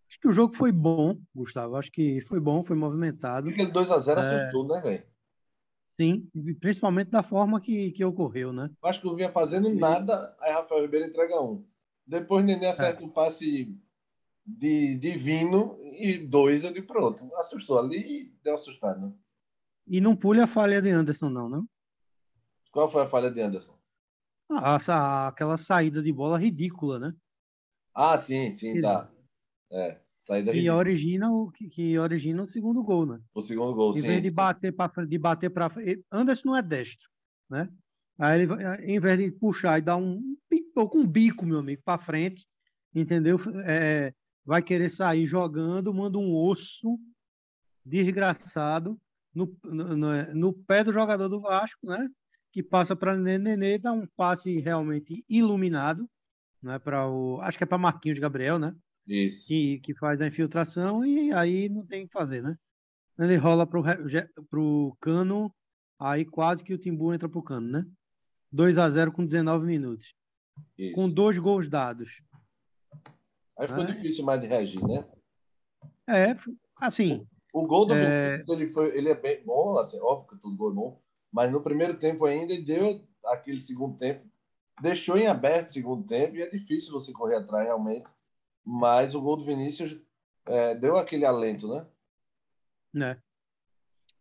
Acho 0.08 0.20
que 0.20 0.28
o 0.28 0.32
jogo 0.32 0.54
foi 0.54 0.70
bom, 0.70 1.18
Gustavo. 1.34 1.76
Acho 1.76 1.90
que 1.90 2.20
foi 2.20 2.38
bom, 2.38 2.62
foi 2.64 2.76
movimentado. 2.76 3.48
Aquele 3.48 3.72
2x0 3.72 4.16
é... 4.16 4.20
assustou, 4.20 4.66
né, 4.66 4.80
velho? 4.80 5.04
Sim, 5.98 6.28
principalmente 6.60 7.10
da 7.10 7.22
forma 7.22 7.60
que, 7.60 7.90
que 7.90 8.04
ocorreu, 8.04 8.52
né? 8.52 8.70
Acho 8.84 9.00
que 9.00 9.06
não 9.06 9.16
vinha 9.16 9.32
fazendo 9.32 9.72
nada, 9.74 10.36
aí 10.40 10.52
Rafael 10.52 10.82
Ribeiro 10.82 11.06
entrega 11.06 11.40
um. 11.40 11.66
Depois 12.06 12.44
Nenê 12.44 12.66
acerta 12.66 13.02
é. 13.02 13.06
um 13.06 13.08
passe 13.08 13.74
de 14.46 14.96
divino 14.96 15.78
e 15.82 16.18
dois 16.18 16.64
eu 16.64 16.72
de 16.72 16.82
pronto. 16.82 17.28
Assustou 17.36 17.78
ali 17.78 17.98
e 17.98 18.34
deu 18.44 18.54
assustado, 18.54 19.00
né? 19.00 19.12
E 19.88 20.00
não 20.00 20.14
pule 20.14 20.40
a 20.40 20.46
falha 20.46 20.82
de 20.82 20.90
Anderson, 20.90 21.30
não, 21.30 21.48
não? 21.48 21.66
Qual 22.70 22.90
foi 22.90 23.02
a 23.02 23.06
falha 23.06 23.30
de 23.30 23.40
Anderson? 23.40 23.75
Ah, 24.48 24.76
essa, 24.76 25.28
aquela 25.28 25.58
saída 25.58 26.02
de 26.02 26.12
bola 26.12 26.38
ridícula, 26.38 26.98
né? 26.98 27.14
Ah, 27.94 28.16
sim, 28.18 28.52
sim, 28.52 28.80
tá. 28.80 29.10
É. 29.70 30.00
Saída 30.18 30.52
que 30.52 30.68
origina 30.70 31.30
o 31.30 31.50
que, 31.50 31.68
que, 31.68 31.98
origina 31.98 32.42
o 32.42 32.48
segundo 32.48 32.82
gol, 32.82 33.06
né? 33.06 33.20
O 33.34 33.40
segundo 33.40 33.74
gol, 33.74 33.90
em 33.90 33.94
sim. 33.94 33.98
Em 34.00 34.02
vez 34.02 34.22
de 34.22 34.30
bater 34.30 34.72
para 34.72 35.06
de 35.06 35.18
bater 35.18 35.50
para 35.50 35.72
Anderson 36.10 36.48
não 36.48 36.56
é 36.56 36.62
destro, 36.62 37.08
né? 37.48 37.68
Aí 38.18 38.42
ele, 38.42 38.52
em 38.92 38.98
vez 38.98 39.18
de 39.18 39.30
puxar 39.30 39.78
e 39.78 39.82
dar 39.82 39.96
um 39.96 40.36
com 40.74 40.98
um 40.98 41.06
bico, 41.06 41.46
meu 41.46 41.58
amigo, 41.58 41.82
para 41.84 42.02
frente, 42.02 42.46
entendeu? 42.94 43.38
É, 43.66 44.12
vai 44.44 44.62
querer 44.62 44.90
sair 44.90 45.26
jogando, 45.26 45.92
manda 45.92 46.18
um 46.18 46.34
osso 46.34 46.98
desgraçado 47.84 48.98
no, 49.34 49.56
no, 49.64 49.96
no, 49.96 50.34
no 50.34 50.52
pé 50.52 50.82
do 50.82 50.92
jogador 50.92 51.28
do 51.28 51.40
Vasco, 51.40 51.86
né? 51.86 52.08
Que 52.56 52.62
passa 52.62 52.96
para 52.96 53.14
Nenê, 53.18 53.76
dá 53.76 53.92
um 53.92 54.06
passe 54.16 54.60
realmente 54.60 55.22
iluminado, 55.28 56.08
né? 56.62 56.78
Para 56.78 57.06
o, 57.06 57.38
acho 57.42 57.58
que 57.58 57.64
é 57.64 57.66
para 57.66 57.76
Marquinhos 57.76 58.18
Gabriel, 58.18 58.58
né? 58.58 58.74
Isso. 59.06 59.48
Que, 59.48 59.78
que 59.80 59.94
faz 59.94 60.22
a 60.22 60.26
infiltração 60.26 61.04
e 61.04 61.30
aí 61.34 61.68
não 61.68 61.84
tem 61.84 62.04
o 62.04 62.06
que 62.06 62.14
fazer, 62.14 62.42
né? 62.42 62.56
Ele 63.18 63.36
rola 63.36 63.66
pro, 63.66 63.82
pro 64.48 64.96
cano, 65.02 65.54
aí 65.98 66.24
quase 66.24 66.64
que 66.64 66.72
o 66.72 66.78
Timbu 66.78 67.12
entra 67.12 67.28
pro 67.28 67.42
cano, 67.42 67.68
né? 67.68 67.86
2 68.50 68.78
a 68.78 68.88
0 68.88 69.12
com 69.12 69.22
19 69.22 69.66
minutos. 69.66 70.14
Isso. 70.78 70.94
Com 70.94 71.10
dois 71.10 71.36
gols 71.36 71.68
dados. 71.68 72.22
Aí 73.58 73.68
ficou 73.68 73.84
é. 73.84 73.92
difícil 73.92 74.24
mais 74.24 74.40
de 74.40 74.46
reagir, 74.46 74.82
né? 74.82 75.06
É, 76.08 76.34
assim. 76.76 77.26
O, 77.52 77.64
o 77.64 77.66
gol 77.66 77.84
do 77.84 77.92
é... 77.92 78.38
Vinícius, 78.38 78.56
ele, 78.56 78.66
foi, 78.68 78.96
ele 78.96 79.10
é 79.10 79.14
bem 79.14 79.44
bom, 79.44 79.76
assim, 79.76 80.00
óbvio 80.00 80.28
que 80.28 80.40
todo 80.40 80.56
gol 80.56 80.70
é 80.70 80.74
bom, 80.74 81.05
mas 81.36 81.50
no 81.50 81.62
primeiro 81.62 81.98
tempo 81.98 82.24
ainda 82.24 82.58
deu 82.58 83.06
aquele 83.26 83.60
segundo 83.60 83.96
tempo, 83.98 84.24
deixou 84.80 85.18
em 85.18 85.26
aberto 85.26 85.66
o 85.66 85.72
segundo 85.72 86.06
tempo 86.06 86.36
e 86.36 86.42
é 86.42 86.48
difícil 86.48 86.92
você 86.92 87.12
correr 87.12 87.36
atrás 87.36 87.66
realmente 87.66 88.10
mas 88.66 89.14
o 89.14 89.20
gol 89.20 89.36
do 89.36 89.44
Vinícius 89.44 89.96
é, 90.44 90.74
deu 90.74 90.96
aquele 90.96 91.24
alento, 91.24 91.68
né? 91.68 91.86
Né. 92.92 93.22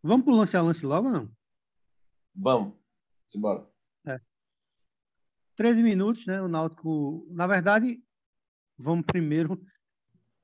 Vamos 0.00 0.24
pro 0.24 0.36
lance 0.36 0.56
a 0.56 0.62
lance 0.62 0.86
logo 0.86 1.08
ou 1.08 1.12
não? 1.12 1.30
Vamos. 2.32 2.74
Simbora. 3.28 3.68
É. 4.06 4.20
13 5.56 5.82
minutos, 5.82 6.26
né? 6.26 6.40
O 6.40 6.46
Náutico. 6.46 7.26
Na 7.30 7.48
verdade, 7.48 8.00
vamos 8.78 9.04
primeiro. 9.04 9.60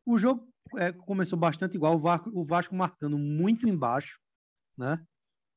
O 0.04 0.18
jogo 0.18 0.52
é, 0.76 0.90
começou 0.90 1.38
bastante 1.38 1.76
igual, 1.76 1.94
o 1.94 2.00
Vasco, 2.00 2.30
o 2.34 2.44
Vasco 2.44 2.74
marcando 2.74 3.16
muito 3.16 3.68
embaixo, 3.68 4.18
né? 4.76 5.06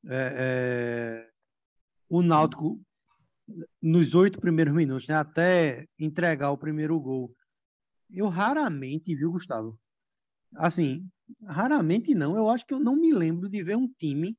É, 0.04 1.26
é, 1.28 1.30
o 2.08 2.22
Náutico 2.22 2.80
nos 3.80 4.14
oito 4.14 4.40
primeiros 4.40 4.74
minutos, 4.74 5.06
né? 5.06 5.14
Até 5.14 5.88
entregar 5.98 6.50
o 6.50 6.58
primeiro 6.58 6.98
gol, 7.00 7.34
eu 8.10 8.28
raramente, 8.28 9.14
viu, 9.14 9.32
Gustavo? 9.32 9.78
Assim, 10.54 11.08
raramente 11.44 12.14
não. 12.14 12.36
Eu 12.36 12.48
acho 12.48 12.66
que 12.66 12.74
eu 12.74 12.80
não 12.80 12.96
me 12.96 13.12
lembro 13.12 13.48
de 13.48 13.62
ver 13.62 13.76
um 13.76 13.88
time 13.88 14.36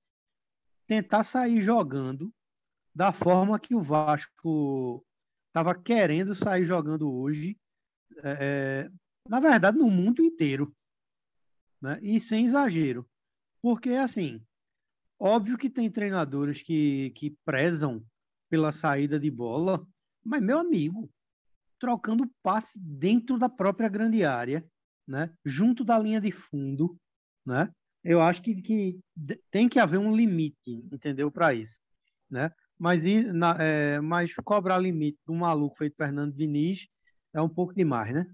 tentar 0.85 1.23
sair 1.23 1.61
jogando 1.61 2.33
da 2.95 3.11
forma 3.11 3.59
que 3.59 3.75
o 3.75 3.81
Vasco 3.83 5.05
estava 5.47 5.75
querendo 5.75 6.33
sair 6.33 6.65
jogando 6.65 7.11
hoje. 7.11 7.57
É, 8.23 8.37
é, 8.39 8.89
na 9.27 9.39
verdade, 9.39 9.77
no 9.77 9.89
mundo 9.89 10.21
inteiro. 10.21 10.75
Né? 11.81 11.99
E 12.01 12.19
sem 12.19 12.45
exagero. 12.45 13.07
Porque, 13.61 13.91
assim, 13.91 14.43
óbvio 15.19 15.57
que 15.57 15.69
tem 15.69 15.89
treinadores 15.89 16.61
que, 16.61 17.11
que 17.15 17.35
prezam 17.45 18.03
pela 18.49 18.71
saída 18.71 19.19
de 19.19 19.29
bola, 19.29 19.85
mas, 20.23 20.41
meu 20.41 20.57
amigo, 20.57 21.09
trocando 21.79 22.29
passe 22.41 22.79
dentro 22.79 23.37
da 23.37 23.49
própria 23.49 23.89
grande 23.89 24.23
área, 24.23 24.65
né? 25.07 25.31
junto 25.45 25.83
da 25.83 25.97
linha 25.97 26.19
de 26.19 26.31
fundo. 26.31 26.97
Né? 27.45 27.71
Eu 28.03 28.21
acho 28.21 28.41
que, 28.41 28.61
que 28.61 28.99
tem 29.49 29.69
que 29.69 29.79
haver 29.79 29.97
um 29.97 30.15
limite, 30.15 30.85
entendeu, 30.91 31.31
para 31.31 31.53
isso. 31.53 31.79
Né? 32.29 32.51
Mas, 32.77 33.03
na, 33.33 33.55
é, 33.59 33.99
mas 34.01 34.33
cobrar 34.43 34.77
limite 34.77 35.17
do 35.25 35.33
maluco 35.33 35.77
feito 35.77 35.95
Fernando 35.95 36.35
Diniz 36.35 36.87
é 37.33 37.41
um 37.41 37.49
pouco 37.49 37.73
demais, 37.73 38.13
né? 38.13 38.27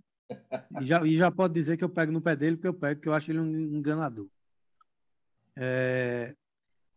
E 0.82 0.86
já, 0.86 1.06
e 1.06 1.18
já 1.18 1.30
pode 1.30 1.54
dizer 1.54 1.78
que 1.78 1.84
eu 1.84 1.90
pego 1.90 2.12
no 2.12 2.22
pé 2.22 2.36
dele, 2.36 2.56
porque 2.56 2.68
eu 2.68 2.74
pego, 2.74 2.96
porque 2.96 3.10
eu 3.10 3.14
acho 3.14 3.32
ele 3.32 3.40
um 3.40 3.78
enganador. 3.78 4.28
É, 5.56 6.36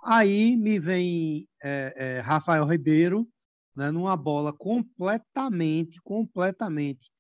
aí 0.07 0.57
me 0.57 0.79
vem 0.79 1.49
é, 1.63 1.95
é, 1.97 2.21
Rafael 2.21 2.65
Ribeiro, 2.65 3.29
né, 3.75 3.91
numa 3.91 4.17
bola 4.17 4.53
completamente, 4.53 6.01
completamente 6.01 7.11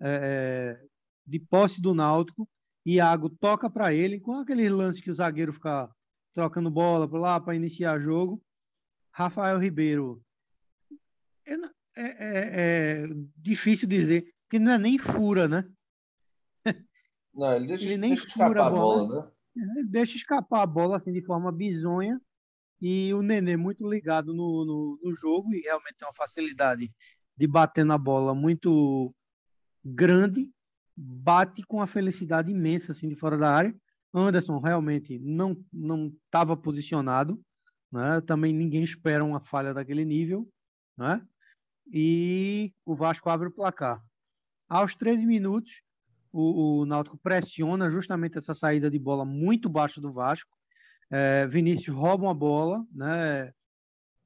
é, 0.00 0.78
é, 0.80 0.86
de 1.26 1.40
posse 1.40 1.80
do 1.80 1.94
Náutico. 1.94 2.48
Iago 2.86 3.30
toca 3.30 3.70
para 3.70 3.94
ele, 3.94 4.20
com 4.20 4.34
aquele 4.34 4.68
lance 4.68 5.02
que 5.02 5.10
o 5.10 5.14
zagueiro 5.14 5.54
fica 5.54 5.90
trocando 6.34 6.70
bola 6.70 7.08
para 7.08 7.18
lá 7.18 7.40
para 7.40 7.54
iniciar 7.54 7.98
jogo. 7.98 8.42
Rafael 9.10 9.58
Ribeiro 9.58 10.22
É, 11.96 12.02
é, 12.02 13.04
é, 13.06 13.06
difícil 13.36 13.88
dizer, 13.88 14.34
porque 14.42 14.58
não 14.58 14.72
é 14.72 14.78
nem 14.78 14.98
fura, 14.98 15.46
né? 15.46 15.64
Não, 17.32 17.52
ele 17.54 17.66
deixa, 17.68 17.84
ele 17.84 17.96
nem 17.96 18.10
deixa 18.10 18.26
escapar 18.26 18.58
a 18.58 18.70
bola, 18.70 19.06
bola 19.06 19.24
né? 19.24 19.30
Ele 19.56 19.84
deixa 19.84 20.16
escapar 20.16 20.62
a 20.62 20.66
bola 20.66 20.96
assim, 20.96 21.12
de 21.12 21.24
forma 21.24 21.50
bizonha. 21.50 22.20
E 22.86 23.14
o 23.14 23.22
Nenê 23.22 23.56
muito 23.56 23.88
ligado 23.88 24.34
no, 24.34 24.62
no, 24.62 25.00
no 25.02 25.14
jogo 25.16 25.54
e 25.54 25.60
realmente 25.60 25.94
tem 25.94 26.06
uma 26.06 26.12
facilidade 26.12 26.92
de 27.34 27.46
bater 27.46 27.82
na 27.82 27.96
bola 27.96 28.34
muito 28.34 29.14
grande, 29.82 30.52
bate 30.94 31.62
com 31.62 31.80
a 31.80 31.86
felicidade 31.86 32.50
imensa 32.50 32.92
assim 32.92 33.08
de 33.08 33.14
fora 33.14 33.38
da 33.38 33.50
área. 33.50 33.74
Anderson 34.12 34.58
realmente 34.58 35.18
não 35.18 35.56
não 35.72 36.12
estava 36.26 36.54
posicionado, 36.58 37.42
né? 37.90 38.20
Também 38.20 38.52
ninguém 38.52 38.82
espera 38.82 39.24
uma 39.24 39.40
falha 39.40 39.72
daquele 39.72 40.04
nível, 40.04 40.46
né? 40.94 41.26
E 41.90 42.70
o 42.84 42.94
Vasco 42.94 43.30
abre 43.30 43.48
o 43.48 43.50
placar. 43.50 44.04
Aos 44.68 44.94
13 44.94 45.24
minutos, 45.24 45.80
o, 46.30 46.80
o 46.82 46.84
Náutico 46.84 47.16
pressiona 47.16 47.88
justamente 47.88 48.36
essa 48.36 48.52
saída 48.52 48.90
de 48.90 48.98
bola 48.98 49.24
muito 49.24 49.70
baixa 49.70 50.02
do 50.02 50.12
Vasco. 50.12 50.54
É, 51.10 51.46
Vinícius 51.46 51.96
rouba 51.96 52.24
uma 52.24 52.34
bola, 52.34 52.84
né? 52.92 53.52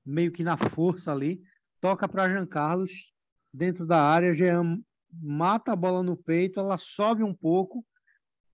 Meio 0.04 0.32
que 0.32 0.42
na 0.42 0.56
força 0.56 1.12
ali, 1.12 1.42
toca 1.80 2.08
para 2.08 2.28
Jean 2.28 2.47
Carlos 2.47 3.12
dentro 3.52 3.87
da 3.87 4.02
área. 4.02 4.35
Jean 4.35 4.80
mata 5.12 5.73
a 5.73 5.76
bola 5.76 6.02
no 6.02 6.16
peito, 6.16 6.61
ela 6.61 6.76
sobe 6.76 7.23
um 7.23 7.35
pouco, 7.35 7.85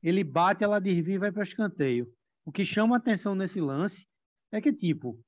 ele 0.03 0.23
bate, 0.23 0.65
ela 0.65 0.81
desvia 0.81 1.15
e 1.15 1.19
vai 1.19 1.33
para 1.33 1.43
escanteio. 1.43 2.09
O 2.45 2.53
que 2.53 2.65
chama 2.65 2.97
atenção 2.97 3.35
nesse 3.35 3.61
lance 3.61 4.07
é 4.53 4.61
que, 4.61 4.73
tipo, 4.73 5.19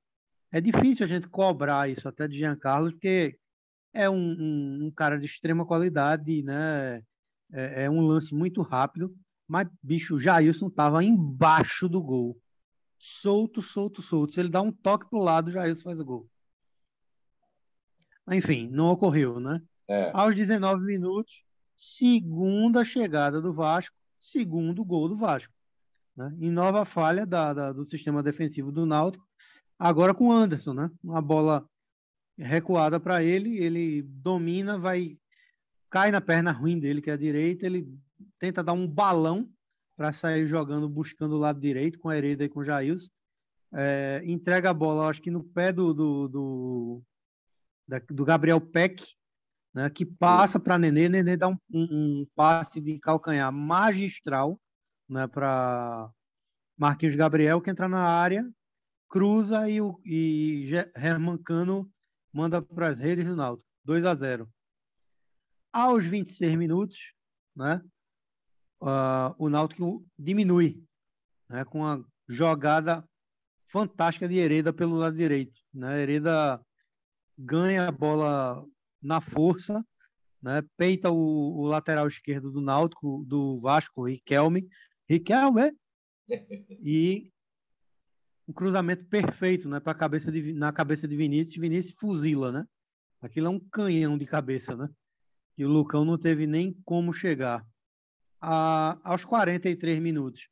é 0.53 0.61
difícil 0.61 1.05
a 1.05 1.09
gente 1.09 1.29
cobrar 1.29 1.89
isso 1.89 2.09
até 2.09 2.29
de 2.29 2.39
Jean 2.39 2.57
Carlos, 2.57 2.93
porque 2.93 3.39
é 3.93 4.09
um, 4.09 4.15
um, 4.17 4.87
um 4.87 4.91
cara 4.91 5.19
de 5.19 5.25
extrema 5.25 5.67
qualidade, 5.67 6.43
né? 6.43 7.03
É, 7.53 7.85
é, 7.85 7.91
um 7.91 8.01
lance 8.01 8.35
muito 8.35 8.61
rápido, 8.61 9.15
mas, 9.49 9.69
bicho, 9.83 10.17
o 10.17 10.21
Jailson 10.21 10.69
tava 10.69 11.03
embaixo 11.03 11.89
do 11.89 12.03
gol. 12.03 12.37
Solto, 12.99 13.63
solto, 13.63 14.03
solto. 14.03 14.35
Se 14.35 14.41
ele 14.41 14.49
dá 14.49 14.63
um 14.63 14.73
toque 14.73 15.09
pro 15.09 15.19
lado, 15.19 15.49
o 15.49 15.51
Jailson 15.51 15.83
faz 15.83 16.01
o 16.01 16.05
gol. 16.05 16.29
Enfim, 18.31 18.69
não 18.69 18.89
ocorreu, 18.89 19.39
né? 19.39 19.63
É. 19.89 20.11
Aos 20.13 20.35
19 20.35 20.85
minutos, 20.85 21.45
segunda 21.77 22.85
chegada 22.85 23.41
do 23.41 23.53
Vasco, 23.53 23.97
segundo 24.21 24.85
gol 24.85 25.09
do 25.09 25.17
Vasco. 25.17 25.53
Né? 26.17 26.35
Em 26.41 26.51
nova 26.51 26.85
falha 26.85 27.25
da, 27.25 27.53
da, 27.53 27.73
do 27.73 27.85
sistema 27.85 28.23
defensivo 28.23 28.73
do 28.73 28.87
Náutico, 28.87 29.27
agora 29.79 30.15
com 30.15 30.29
o 30.29 30.33
Anderson, 30.33 30.73
né? 30.73 30.91
Uma 31.05 31.23
bola 31.23 31.69
recuada 32.39 32.99
para 32.99 33.23
ele, 33.23 33.59
ele 33.59 34.03
domina, 34.03 34.79
vai 34.79 35.19
cai 35.89 36.11
na 36.11 36.21
perna 36.21 36.51
ruim 36.51 36.79
dele, 36.79 37.01
que 37.01 37.11
é 37.11 37.13
a 37.13 37.19
direita, 37.19 37.65
ele 37.65 37.89
tenta 38.39 38.63
dar 38.63 38.73
um 38.73 38.87
balão 38.87 39.49
para 39.97 40.13
sair 40.13 40.47
jogando, 40.47 40.89
buscando 40.89 41.37
o 41.37 41.39
lado 41.39 41.59
direito 41.59 41.99
com 41.99 42.11
a 42.11 42.17
Hereda 42.17 42.45
e 42.45 42.49
com 42.49 42.61
o 42.61 42.65
Jailson. 42.65 43.09
É, 43.73 44.23
entrega 44.25 44.71
a 44.71 44.75
bola, 44.75 45.09
acho 45.09 45.23
que 45.23 45.31
no 45.31 45.43
pé 45.43 45.73
do, 45.73 45.93
do, 45.93 46.29
do, 46.29 47.03
da, 47.89 47.99
do 47.99 48.25
Gabriel 48.25 48.61
Peck, 48.61 49.03
né, 49.75 49.91
que 49.91 50.05
passa 50.05 50.61
para 50.61 50.79
Nenê, 50.79 51.09
Nenê 51.09 51.37
dá 51.37 51.49
um, 51.49 51.59
um, 51.71 51.89
um, 51.91 52.27
passe 52.35 52.81
de 52.81 52.99
calcanhar 52.99 53.53
magistral 53.53 54.61
né, 55.09 55.27
para 55.27 56.11
Marquinhos 56.77 57.17
Gabriel, 57.17 57.61
que 57.61 57.71
entra 57.71 57.89
na 57.89 58.01
área, 58.01 58.49
cruza 59.09 59.69
e, 59.69 59.81
o, 59.81 60.01
e 60.05 60.71
Herman 60.95 61.39
Cano 61.39 61.91
manda 62.33 62.61
para 62.63 62.89
as 62.89 62.99
redes 62.99 63.25
do 63.25 63.35
Náutico, 63.35 63.69
2 63.85 64.05
a 64.05 64.15
0 64.15 64.49
Aos 65.73 66.05
26 66.05 66.57
minutos, 66.57 67.13
né, 67.55 67.83
uh, 68.81 69.35
o 69.39 69.49
Náutico 69.49 70.05
diminui 70.19 70.83
né, 71.49 71.65
com 71.65 71.81
uma 71.81 72.05
jogada 72.29 73.05
fantástica 73.67 74.29
de 74.29 74.39
Hereda 74.39 74.73
pelo 74.73 74.97
lado 74.97 75.17
direito. 75.17 75.59
Né? 75.73 76.03
Hereda 76.03 76.61
ganha 77.39 77.89
a 77.89 77.93
bola 77.93 78.65
na 79.03 79.21
força, 79.21 79.85
né? 80.43 80.63
peita 80.77 81.11
o, 81.11 81.61
o, 81.61 81.67
lateral 81.67 82.07
esquerdo 82.09 82.51
do 82.51 82.61
Náutico, 82.61 83.25
do 83.27 83.61
Vasco, 83.61 84.07
Riquelme, 84.07 84.69
Riquelme, 85.09 85.73
e 86.83 87.31
um 88.49 88.53
cruzamento 88.53 89.05
perfeito 89.07 89.69
né? 89.69 89.81
Pra 89.81 89.95
cabeça 89.95 90.31
de, 90.31 90.53
na 90.53 90.73
cabeça 90.73 91.07
de 91.07 91.17
Vinícius, 91.17 91.57
Vinícius 91.57 91.95
fuzila, 91.99 92.53
né? 92.53 92.67
Aquilo 93.21 93.47
é 93.47 93.51
um 93.51 93.61
canhão 93.61 94.17
de 94.17 94.27
cabeça, 94.27 94.77
né? 94.77 94.89
E 95.59 95.65
o 95.65 95.69
Lucão 95.69 96.05
não 96.05 96.19
teve 96.19 96.47
nem 96.47 96.73
como 96.85 97.13
chegar. 97.13 97.67
A, 98.41 98.99
aos 99.03 99.25
43 99.25 99.99
minutos, 99.99 100.49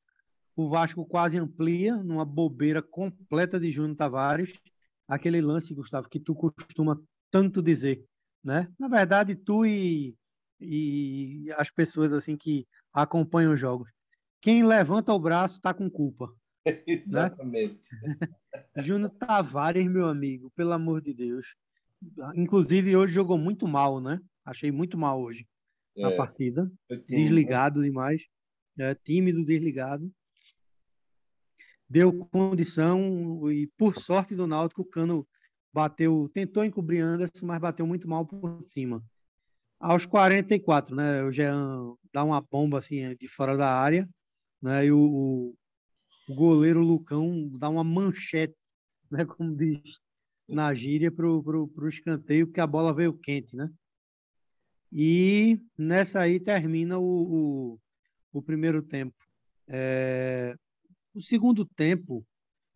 o 0.56 0.68
Vasco 0.68 1.04
quase 1.04 1.36
amplia 1.38 1.96
numa 1.96 2.24
bobeira 2.24 2.82
completa 2.82 3.58
de 3.58 3.70
Júnior 3.70 3.96
Tavares. 3.96 4.52
Aquele 5.06 5.40
lance, 5.40 5.74
Gustavo, 5.74 6.08
que 6.08 6.18
tu 6.18 6.34
costuma 6.34 7.00
tanto 7.30 7.62
dizer, 7.62 8.04
né? 8.42 8.72
Na 8.78 8.88
verdade, 8.88 9.34
tu 9.34 9.66
e, 9.66 10.16
e 10.60 11.52
as 11.56 11.70
pessoas 11.70 12.12
assim 12.12 12.36
que 12.36 12.66
acompanham 12.92 13.52
os 13.52 13.60
jogos. 13.60 13.90
Quem 14.40 14.64
levanta 14.64 15.12
o 15.12 15.18
braço 15.18 15.56
está 15.56 15.74
com 15.74 15.90
culpa. 15.90 16.32
Né? 16.66 16.82
Exatamente. 16.86 17.90
Né? 18.02 18.16
Júnior 18.82 19.10
Tavares, 19.10 19.86
meu 19.86 20.06
amigo, 20.06 20.50
pelo 20.56 20.72
amor 20.72 21.02
de 21.02 21.12
Deus. 21.12 21.46
Inclusive, 22.34 22.96
hoje 22.96 23.12
jogou 23.12 23.36
muito 23.36 23.68
mal, 23.68 24.00
né? 24.00 24.18
Achei 24.42 24.72
muito 24.72 24.96
mal 24.96 25.20
hoje 25.20 25.46
é, 25.96 26.02
na 26.02 26.12
partida. 26.12 26.70
Desligado 27.06 27.82
demais. 27.82 28.22
É, 28.78 28.94
tímido, 28.94 29.44
desligado 29.44 30.12
deu 31.88 32.12
condição 32.26 33.50
e 33.52 33.66
por 33.78 33.96
sorte 33.96 34.34
do 34.34 34.46
Náutico 34.46 34.82
o 34.82 34.84
Cano 34.84 35.26
bateu, 35.72 36.28
tentou 36.32 36.64
encobrir 36.64 37.00
Anderson, 37.00 37.46
mas 37.46 37.60
bateu 37.60 37.86
muito 37.86 38.08
mal 38.08 38.26
por 38.26 38.64
cima. 38.66 39.00
Aos 39.78 40.06
44, 40.06 40.94
né, 40.94 41.22
o 41.22 41.30
Jean 41.30 41.94
dá 42.12 42.24
uma 42.24 42.40
bomba 42.40 42.78
assim 42.78 43.14
de 43.16 43.28
fora 43.28 43.56
da 43.56 43.70
área, 43.70 44.08
né, 44.62 44.86
e 44.86 44.92
o, 44.92 45.54
o 46.28 46.34
goleiro 46.34 46.80
Lucão 46.80 47.48
dá 47.58 47.68
uma 47.68 47.84
manchete, 47.84 48.56
né, 49.10 49.24
como 49.24 49.54
diz 49.54 50.00
na 50.48 50.74
gíria, 50.74 51.12
para 51.12 51.26
o 51.26 51.88
escanteio, 51.88 52.46
porque 52.46 52.60
a 52.60 52.66
bola 52.66 52.92
veio 52.92 53.16
quente, 53.18 53.56
né? 53.56 53.70
E 54.96 55.60
nessa 55.76 56.20
aí 56.20 56.38
termina 56.38 57.00
o, 57.00 57.02
o, 57.02 57.80
o 58.32 58.40
primeiro 58.40 58.80
tempo. 58.80 59.16
É, 59.66 60.54
o 61.12 61.20
segundo 61.20 61.64
tempo 61.64 62.24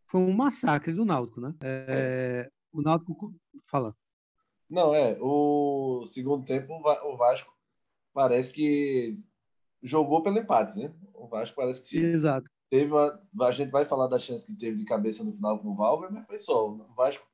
foi 0.05 0.21
um 0.21 0.33
massacre 0.33 0.93
do 0.93 1.05
Náutico, 1.05 1.41
né? 1.41 1.55
É, 1.61 1.87
é. 1.89 2.51
O 2.73 2.83
Náutico 2.83 3.33
fala. 3.71 3.95
Não, 4.69 4.93
é. 4.93 5.17
O 5.21 6.05
segundo 6.07 6.45
tempo, 6.45 6.73
o 6.75 7.17
Vasco 7.17 7.57
parece 8.13 8.53
que 8.53 9.17
jogou 9.81 10.21
pelo 10.21 10.39
empate, 10.39 10.77
né? 10.77 10.93
O 11.15 11.29
Vasco 11.29 11.55
parece 11.55 11.89
que 11.89 11.99
Exato. 11.99 12.51
teve 12.69 12.91
uma, 12.91 13.23
a 13.43 13.53
gente 13.53 13.71
vai 13.71 13.85
falar 13.85 14.09
da 14.09 14.19
chance 14.19 14.45
que 14.45 14.57
teve 14.57 14.77
de 14.77 14.85
cabeça 14.85 15.23
no 15.23 15.33
final 15.33 15.59
com 15.61 15.69
o 15.69 15.77
Valver, 15.77 16.11
mas 16.11 16.27
foi 16.27 16.39
só. 16.39 16.69
O 16.69 16.95
Vasco 16.97 17.25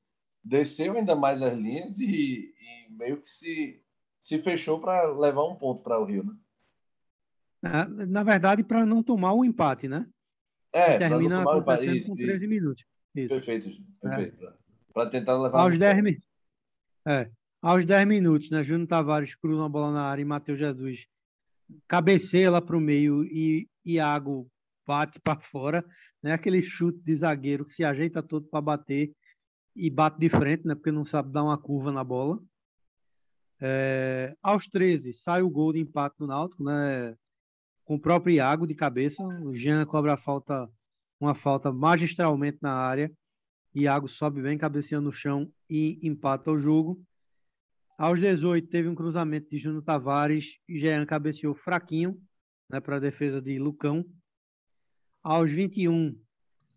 desceu 0.42 0.92
ainda 0.92 1.16
mais 1.16 1.40
as 1.40 1.54
linhas 1.54 1.98
e, 2.00 2.54
e 2.58 2.90
meio 2.90 3.18
que 3.18 3.28
se, 3.28 3.82
se 4.24 4.38
fechou 4.38 4.80
para 4.80 5.12
levar 5.12 5.44
um 5.44 5.54
ponto 5.54 5.82
para 5.82 5.98
o 5.98 6.04
Rio, 6.06 6.24
né? 6.24 6.34
Na, 7.60 7.86
na 7.86 8.22
verdade, 8.22 8.64
para 8.64 8.86
não 8.86 9.02
tomar 9.02 9.34
o 9.34 9.40
um 9.40 9.44
empate, 9.44 9.86
né? 9.86 10.06
É, 10.72 10.96
termina 10.98 11.42
acontecendo 11.42 11.94
isso, 11.94 12.08
com 12.08 12.16
13 12.16 12.32
isso. 12.32 12.48
minutos. 12.48 12.84
Isso. 13.14 13.28
Perfeito, 13.28 13.70
perfeito. 14.00 14.46
É. 14.46 14.52
Para 14.94 15.10
tentar 15.10 15.36
levar. 15.36 15.60
Aos 15.60 15.76
10, 15.76 16.16
é, 17.06 17.30
aos 17.60 17.84
10 17.84 18.06
minutos, 18.06 18.48
né? 18.48 18.64
Júnior 18.64 18.88
Tavares 18.88 19.34
cruza 19.34 19.60
uma 19.60 19.68
bola 19.68 19.92
na 19.92 20.04
área 20.04 20.22
e 20.22 20.24
Matheus 20.24 20.58
Jesus 20.58 21.06
cabeceia 21.86 22.50
lá 22.50 22.62
para 22.62 22.78
o 22.78 22.80
meio 22.80 23.24
e 23.24 23.68
Iago 23.84 24.50
bate 24.86 25.20
para 25.20 25.38
fora, 25.38 25.84
né? 26.22 26.32
Aquele 26.32 26.62
chute 26.62 26.98
de 27.04 27.14
zagueiro 27.14 27.66
que 27.66 27.74
se 27.74 27.84
ajeita 27.84 28.22
todo 28.22 28.46
para 28.46 28.62
bater 28.62 29.12
e 29.76 29.90
bate 29.90 30.18
de 30.18 30.30
frente, 30.30 30.66
né? 30.66 30.74
Porque 30.74 30.90
não 30.90 31.04
sabe 31.04 31.30
dar 31.30 31.44
uma 31.44 31.58
curva 31.58 31.92
na 31.92 32.02
bola. 32.02 32.40
É, 33.60 34.36
aos 34.42 34.66
13, 34.66 35.12
sai 35.14 35.42
o 35.42 35.50
gol 35.50 35.72
de 35.72 35.80
empate 35.80 36.16
do 36.18 36.26
Náutico, 36.26 36.62
né? 36.64 37.16
com 37.84 37.96
o 37.96 38.00
próprio 38.00 38.34
Iago 38.34 38.66
de 38.66 38.74
cabeça. 38.74 39.22
O 39.22 39.54
Jean 39.54 39.84
cobra 39.84 40.14
a 40.14 40.16
falta, 40.16 40.68
uma 41.20 41.34
falta 41.34 41.72
magistralmente 41.72 42.58
na 42.60 42.72
área. 42.72 43.12
Iago 43.74 44.08
sobe 44.08 44.40
bem, 44.40 44.56
cabeceando 44.56 45.06
no 45.06 45.12
chão 45.12 45.50
e 45.68 45.98
empata 46.02 46.50
o 46.50 46.58
jogo. 46.58 47.02
Aos 47.98 48.18
18, 48.18 48.68
teve 48.68 48.88
um 48.88 48.94
cruzamento 48.94 49.48
de 49.50 49.58
Júnior 49.58 49.82
Tavares 49.82 50.58
e 50.68 50.78
Jean 50.78 51.04
cabeceou 51.06 51.54
fraquinho 51.54 52.20
né, 52.68 52.80
para 52.80 52.96
a 52.96 53.00
defesa 53.00 53.40
de 53.40 53.58
Lucão. 53.58 54.04
Aos 55.22 55.50
21, 55.50 56.18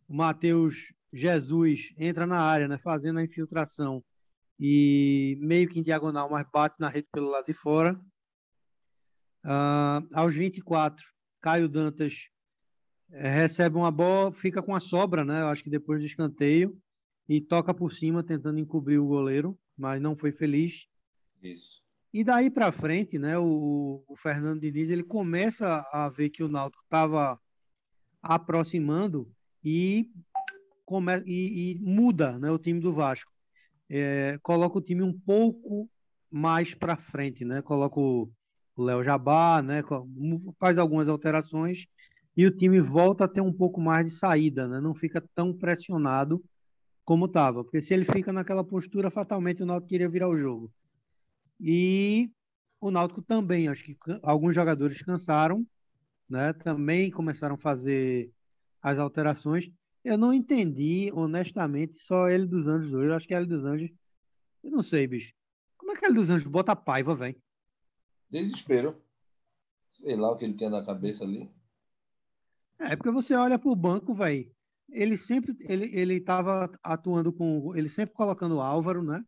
o 0.07 0.13
Matheus 0.13 0.93
Jesus 1.11 1.93
entra 1.97 2.27
na 2.27 2.39
área, 2.39 2.67
né, 2.67 2.77
fazendo 2.77 3.19
a 3.19 3.23
infiltração 3.23 4.03
e 4.59 5.37
meio 5.39 5.69
que 5.69 5.79
em 5.79 5.83
diagonal, 5.83 6.29
mas 6.29 6.47
bate 6.51 6.75
na 6.79 6.89
rede 6.89 7.07
pelo 7.11 7.29
lado 7.29 7.45
de 7.45 7.53
fora. 7.53 7.93
Uh, 9.43 10.07
aos 10.13 10.33
24, 10.33 11.05
Caio 11.41 11.69
Dantas 11.69 12.29
é, 13.11 13.29
recebe 13.29 13.77
uma 13.77 13.91
bola, 13.91 14.31
fica 14.31 14.61
com 14.61 14.75
a 14.75 14.79
sobra, 14.79 15.23
né? 15.23 15.41
Eu 15.41 15.47
acho 15.47 15.63
que 15.63 15.69
depois 15.69 15.99
do 15.99 16.05
escanteio, 16.05 16.77
e 17.27 17.41
toca 17.41 17.73
por 17.73 17.91
cima 17.91 18.23
tentando 18.23 18.59
encobrir 18.59 18.99
o 18.99 19.07
goleiro, 19.07 19.57
mas 19.77 20.01
não 20.01 20.15
foi 20.15 20.31
feliz. 20.31 20.87
Isso. 21.41 21.81
E 22.13 22.23
daí 22.23 22.49
para 22.49 22.71
frente, 22.71 23.19
né, 23.19 23.37
o, 23.37 24.03
o, 24.07 24.15
Fernando 24.15 24.61
Diniz 24.61 24.89
ele 24.89 25.03
começa 25.03 25.85
a 25.91 26.09
ver 26.09 26.29
que 26.29 26.41
o 26.41 26.47
Náutico 26.47 26.83
estava 26.83 27.39
aproximando 28.21 29.29
e, 29.63 30.09
come, 30.85 31.21
e, 31.25 31.71
e, 31.71 31.79
muda 31.79 32.39
né, 32.39 32.49
o 32.49 32.57
time 32.57 32.79
do 32.79 32.93
Vasco. 32.93 33.31
É, 33.89 34.37
coloca 34.41 34.77
o 34.77 34.81
time 34.81 35.01
um 35.01 35.17
pouco 35.17 35.89
mais 36.29 36.73
para 36.73 36.97
frente, 36.97 37.45
né? 37.45 37.61
Coloca 37.61 37.99
o 37.99 38.29
Léo 38.77 39.03
Jabá, 39.03 39.61
né? 39.61 39.83
Faz 40.59 40.77
algumas 40.77 41.07
alterações 41.07 41.85
e 42.35 42.45
o 42.45 42.51
time 42.55 42.79
volta 42.79 43.25
a 43.25 43.27
ter 43.27 43.41
um 43.41 43.51
pouco 43.51 43.81
mais 43.81 44.05
de 44.05 44.11
saída, 44.11 44.67
né? 44.67 44.79
Não 44.79 44.93
fica 44.93 45.23
tão 45.33 45.53
pressionado 45.53 46.43
como 47.03 47.25
estava, 47.25 47.63
porque 47.63 47.81
se 47.81 47.93
ele 47.93 48.05
fica 48.05 48.33
naquela 48.33 48.63
postura, 48.63 49.09
fatalmente 49.09 49.63
o 49.63 49.65
Náutico 49.65 49.89
queria 49.89 50.09
virar 50.09 50.27
o 50.27 50.37
jogo. 50.37 50.71
E 51.59 52.29
o 52.79 52.91
Náutico 52.91 53.21
também, 53.21 53.67
acho 53.67 53.83
que 53.85 53.97
alguns 54.21 54.53
jogadores 54.53 55.01
cansaram, 55.01 55.65
né? 56.29 56.53
Também 56.53 57.09
começaram 57.09 57.55
a 57.55 57.57
fazer 57.57 58.29
as 58.81 58.99
alterações. 58.99 59.71
Eu 60.07 60.17
não 60.17 60.31
entendi, 60.31 61.11
honestamente, 61.13 61.99
só 61.99 62.29
ele 62.29 62.45
dos 62.45 62.65
Anjos 62.65 62.93
hoje. 62.93 63.09
Eu 63.09 63.13
acho 63.13 63.27
que 63.27 63.33
ele 63.33 63.45
dos 63.45 63.65
Anjos. 63.65 63.91
Eu 64.63 64.71
não 64.71 64.81
sei, 64.81 65.05
bicho. 65.05 65.33
Como 65.75 65.91
é 65.91 65.97
que 65.97 66.05
ele 66.05 66.13
dos 66.13 66.29
Anjos 66.29 66.47
bota 66.47 66.71
a 66.71 66.77
paiva, 66.77 67.13
velho? 67.13 67.35
Desespero. 68.29 68.95
Sei 69.91 70.15
lá 70.15 70.31
o 70.31 70.37
que 70.37 70.45
ele 70.45 70.53
tem 70.53 70.69
na 70.69 70.81
cabeça 70.81 71.25
ali. 71.25 71.51
É, 72.79 72.95
porque 72.95 73.11
você 73.11 73.35
olha 73.35 73.59
pro 73.59 73.75
banco, 73.75 74.13
velho. 74.13 74.49
Ele 74.89 75.17
sempre 75.17 75.53
ele 75.59 75.93
ele 75.93 76.13
estava 76.13 76.71
atuando 76.81 77.33
com 77.33 77.75
ele 77.75 77.89
sempre 77.89 78.15
colocando 78.15 78.61
Álvaro, 78.61 79.03
né? 79.03 79.25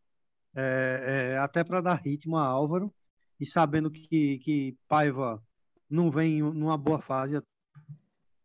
É, 0.56 1.34
é, 1.34 1.38
até 1.40 1.62
para 1.62 1.82
dar 1.82 1.96
ritmo 1.96 2.38
a 2.38 2.46
Álvaro 2.46 2.90
e 3.38 3.46
sabendo 3.46 3.92
que 3.92 4.40
que 4.40 4.78
Paiva 4.88 5.44
não 5.90 6.10
vem 6.10 6.42
numa 6.42 6.78
boa 6.78 7.02
fase, 7.02 7.42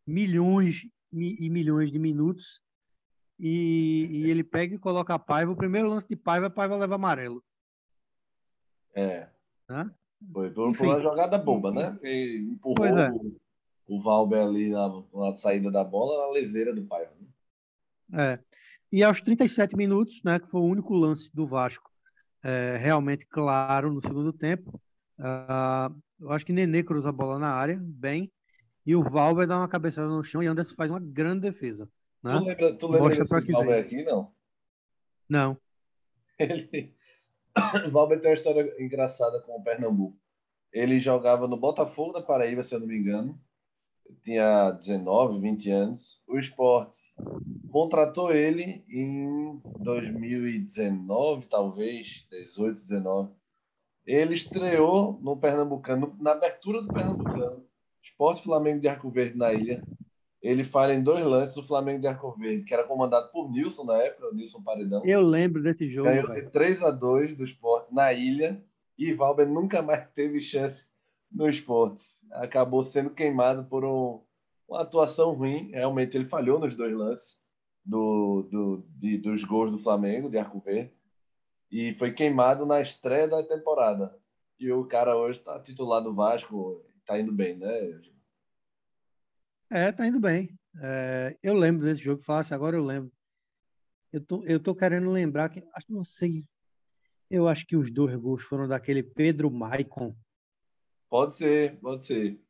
milhões 0.04 0.84
e 1.22 1.50
milhões 1.50 1.90
de 1.90 1.98
minutos 1.98 2.60
e, 3.38 4.08
e, 4.10 4.30
ele 4.30 4.44
pega 4.44 4.74
e 4.74 4.78
coloca 4.78 5.14
a 5.14 5.18
Paiva. 5.18 5.52
O 5.52 5.56
primeiro 5.56 5.88
lance 5.88 6.06
de 6.08 6.16
Paiva, 6.16 6.48
Paiva 6.48 6.76
leva 6.76 6.94
amarelo. 6.94 7.42
É. 8.94 9.28
Né? 9.68 9.90
Foi 10.32 10.50
por, 10.50 10.72
uma 10.80 11.00
jogada 11.00 11.36
boba, 11.36 11.70
né? 11.70 11.98
Ele 12.02 12.52
empurrou 12.52 12.86
é. 12.86 13.10
o, 13.10 13.36
o 13.86 14.00
Valber 14.00 14.40
ali 14.40 14.70
na, 14.70 15.02
na, 15.12 15.34
saída 15.34 15.70
da 15.70 15.82
bola, 15.82 16.26
na 16.26 16.32
leseira 16.32 16.72
do 16.72 16.84
Paiva. 16.84 17.12
Né? 18.08 18.32
É. 18.34 18.38
E 18.92 19.02
aos 19.02 19.20
37 19.20 19.76
minutos, 19.76 20.22
né, 20.22 20.38
que 20.38 20.48
foi 20.48 20.60
o 20.60 20.66
único 20.66 20.94
lance 20.94 21.34
do 21.34 21.46
Vasco 21.46 21.90
é, 22.44 22.76
realmente 22.76 23.26
claro 23.26 23.92
no 23.92 24.00
segundo 24.00 24.32
tempo, 24.32 24.80
uh, 25.18 25.92
eu 26.20 26.30
acho 26.30 26.46
que 26.46 26.52
Nenê 26.52 26.84
cruza 26.84 27.08
a 27.08 27.12
bola 27.12 27.38
na 27.38 27.50
área, 27.50 27.76
bem, 27.82 28.30
e 28.86 28.94
o 28.94 29.02
Valber 29.02 29.46
dá 29.46 29.58
uma 29.58 29.68
cabeçada 29.68 30.08
no 30.08 30.22
chão 30.22 30.42
e 30.42 30.46
Anderson 30.46 30.74
faz 30.74 30.90
uma 30.90 31.00
grande 31.00 31.40
defesa. 31.40 31.88
Né? 32.22 32.32
Tu 32.32 32.44
lembra, 32.44 32.74
tu 32.74 32.88
lembra 32.88 33.08
desse 33.16 33.52
Valber 33.52 33.80
aqui, 33.80 34.02
não? 34.02 34.32
Não. 35.28 35.58
Ele... 36.38 36.94
o 37.86 37.90
Valber 37.90 38.20
tem 38.20 38.30
uma 38.30 38.34
história 38.34 38.74
engraçada 38.78 39.40
com 39.40 39.58
o 39.58 39.62
Pernambuco. 39.62 40.18
Ele 40.72 40.98
jogava 40.98 41.46
no 41.46 41.56
Botafogo 41.56 42.12
da 42.12 42.20
Paraíba, 42.20 42.64
se 42.64 42.74
eu 42.74 42.80
não 42.80 42.86
me 42.86 42.98
engano. 42.98 43.40
Tinha 44.22 44.72
19, 44.72 45.40
20 45.40 45.70
anos. 45.70 46.22
O 46.26 46.36
esporte 46.36 47.14
contratou 47.70 48.32
ele 48.32 48.84
em 48.88 49.60
2019, 49.78 51.46
talvez, 51.46 52.26
18, 52.30 52.82
19. 52.82 53.32
Ele 54.04 54.34
estreou 54.34 55.18
no 55.22 55.36
Pernambucano, 55.36 56.14
na 56.20 56.32
abertura 56.32 56.82
do 56.82 56.92
Pernambucano. 56.92 57.64
Esporte 58.04 58.42
Flamengo 58.42 58.80
de 58.80 58.88
Arco 58.88 59.10
Verde 59.10 59.36
na 59.36 59.52
ilha. 59.52 59.82
Ele 60.42 60.62
falha 60.62 60.92
em 60.92 61.02
dois 61.02 61.24
lances 61.24 61.56
o 61.56 61.62
Flamengo 61.62 62.00
de 62.00 62.06
Arco 62.06 62.36
Verde, 62.38 62.64
que 62.64 62.74
era 62.74 62.84
comandado 62.84 63.32
por 63.32 63.50
Nilson 63.50 63.84
na 63.84 63.96
época, 63.96 64.28
o 64.28 64.34
Nilson 64.34 64.62
Paredão. 64.62 65.02
Eu 65.04 65.22
lembro 65.22 65.62
desse 65.62 65.88
jogo. 65.88 66.08
Ganhou 66.08 66.30
de 66.30 66.42
3 66.50 66.82
a 66.82 66.90
2 66.90 67.34
do 67.34 67.42
esporte 67.42 67.92
na 67.94 68.12
ilha 68.12 68.62
e 68.98 69.12
Valber 69.12 69.48
nunca 69.48 69.80
mais 69.80 70.06
teve 70.14 70.40
chance 70.40 70.90
no 71.32 71.48
esporte. 71.48 72.04
Acabou 72.32 72.84
sendo 72.84 73.10
queimado 73.10 73.64
por 73.64 73.84
um, 73.84 74.20
uma 74.68 74.82
atuação 74.82 75.32
ruim. 75.32 75.70
Realmente 75.72 76.16
ele 76.16 76.28
falhou 76.28 76.60
nos 76.60 76.76
dois 76.76 76.94
lances 76.94 77.38
do, 77.84 78.46
do, 78.50 78.86
de, 78.98 79.16
dos 79.16 79.44
gols 79.44 79.70
do 79.70 79.78
Flamengo, 79.78 80.28
de 80.28 80.36
Arco 80.36 80.60
Verde 80.60 80.92
e 81.74 81.90
foi 81.90 82.12
queimado 82.12 82.64
na 82.64 82.80
estreia 82.80 83.26
da 83.26 83.42
temporada. 83.42 84.16
E 84.60 84.70
o 84.70 84.84
cara 84.84 85.16
hoje 85.16 85.40
está 85.40 85.58
titular 85.58 86.00
do 86.00 86.14
Vasco, 86.14 86.84
está 87.04 87.20
indo 87.20 87.32
bem, 87.32 87.56
né? 87.56 88.00
É, 89.70 89.92
tá 89.92 90.06
indo 90.06 90.18
bem. 90.18 90.58
É, 90.82 91.36
eu 91.42 91.54
lembro 91.54 91.84
desse 91.84 92.02
jogo 92.02 92.22
fácil, 92.22 92.54
agora 92.54 92.76
eu 92.76 92.84
lembro. 92.84 93.12
Eu 94.12 94.20
tô, 94.24 94.44
eu 94.44 94.60
tô 94.60 94.74
querendo 94.74 95.10
lembrar 95.10 95.50
que 95.50 95.62
acho 95.74 95.92
não 95.92 96.04
sei. 96.04 96.44
Eu 97.30 97.48
acho 97.48 97.66
que 97.66 97.76
os 97.76 97.90
dois 97.92 98.14
gols 98.16 98.42
foram 98.42 98.66
daquele 98.66 99.02
Pedro 99.02 99.50
Maicon. 99.50 100.14
Pode 101.08 101.36
ser, 101.36 101.78
pode 101.80 102.04
ser. 102.04 102.40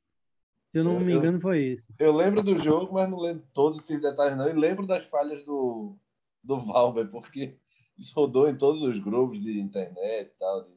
Se 0.71 0.79
eu 0.79 0.85
não 0.85 1.01
me 1.01 1.13
engano, 1.13 1.41
foi 1.41 1.63
isso. 1.63 1.93
Eu 1.99 2.15
lembro 2.15 2.43
do 2.43 2.61
jogo, 2.61 2.95
mas 2.95 3.09
não 3.09 3.19
lembro 3.19 3.45
todos 3.53 3.79
esses 3.79 4.01
detalhes, 4.01 4.37
não. 4.37 4.49
E 4.49 4.53
lembro 4.53 4.87
das 4.87 5.05
falhas 5.05 5.45
do, 5.45 5.97
do 6.43 6.59
Valber, 6.59 7.11
porque 7.11 7.57
isso 7.97 8.13
rodou 8.15 8.49
em 8.49 8.57
todos 8.57 8.83
os 8.83 8.99
grupos 8.99 9.41
de 9.41 9.61
internet 9.61 10.29
e 10.29 10.39
tal, 10.39 10.65
de 10.65 10.75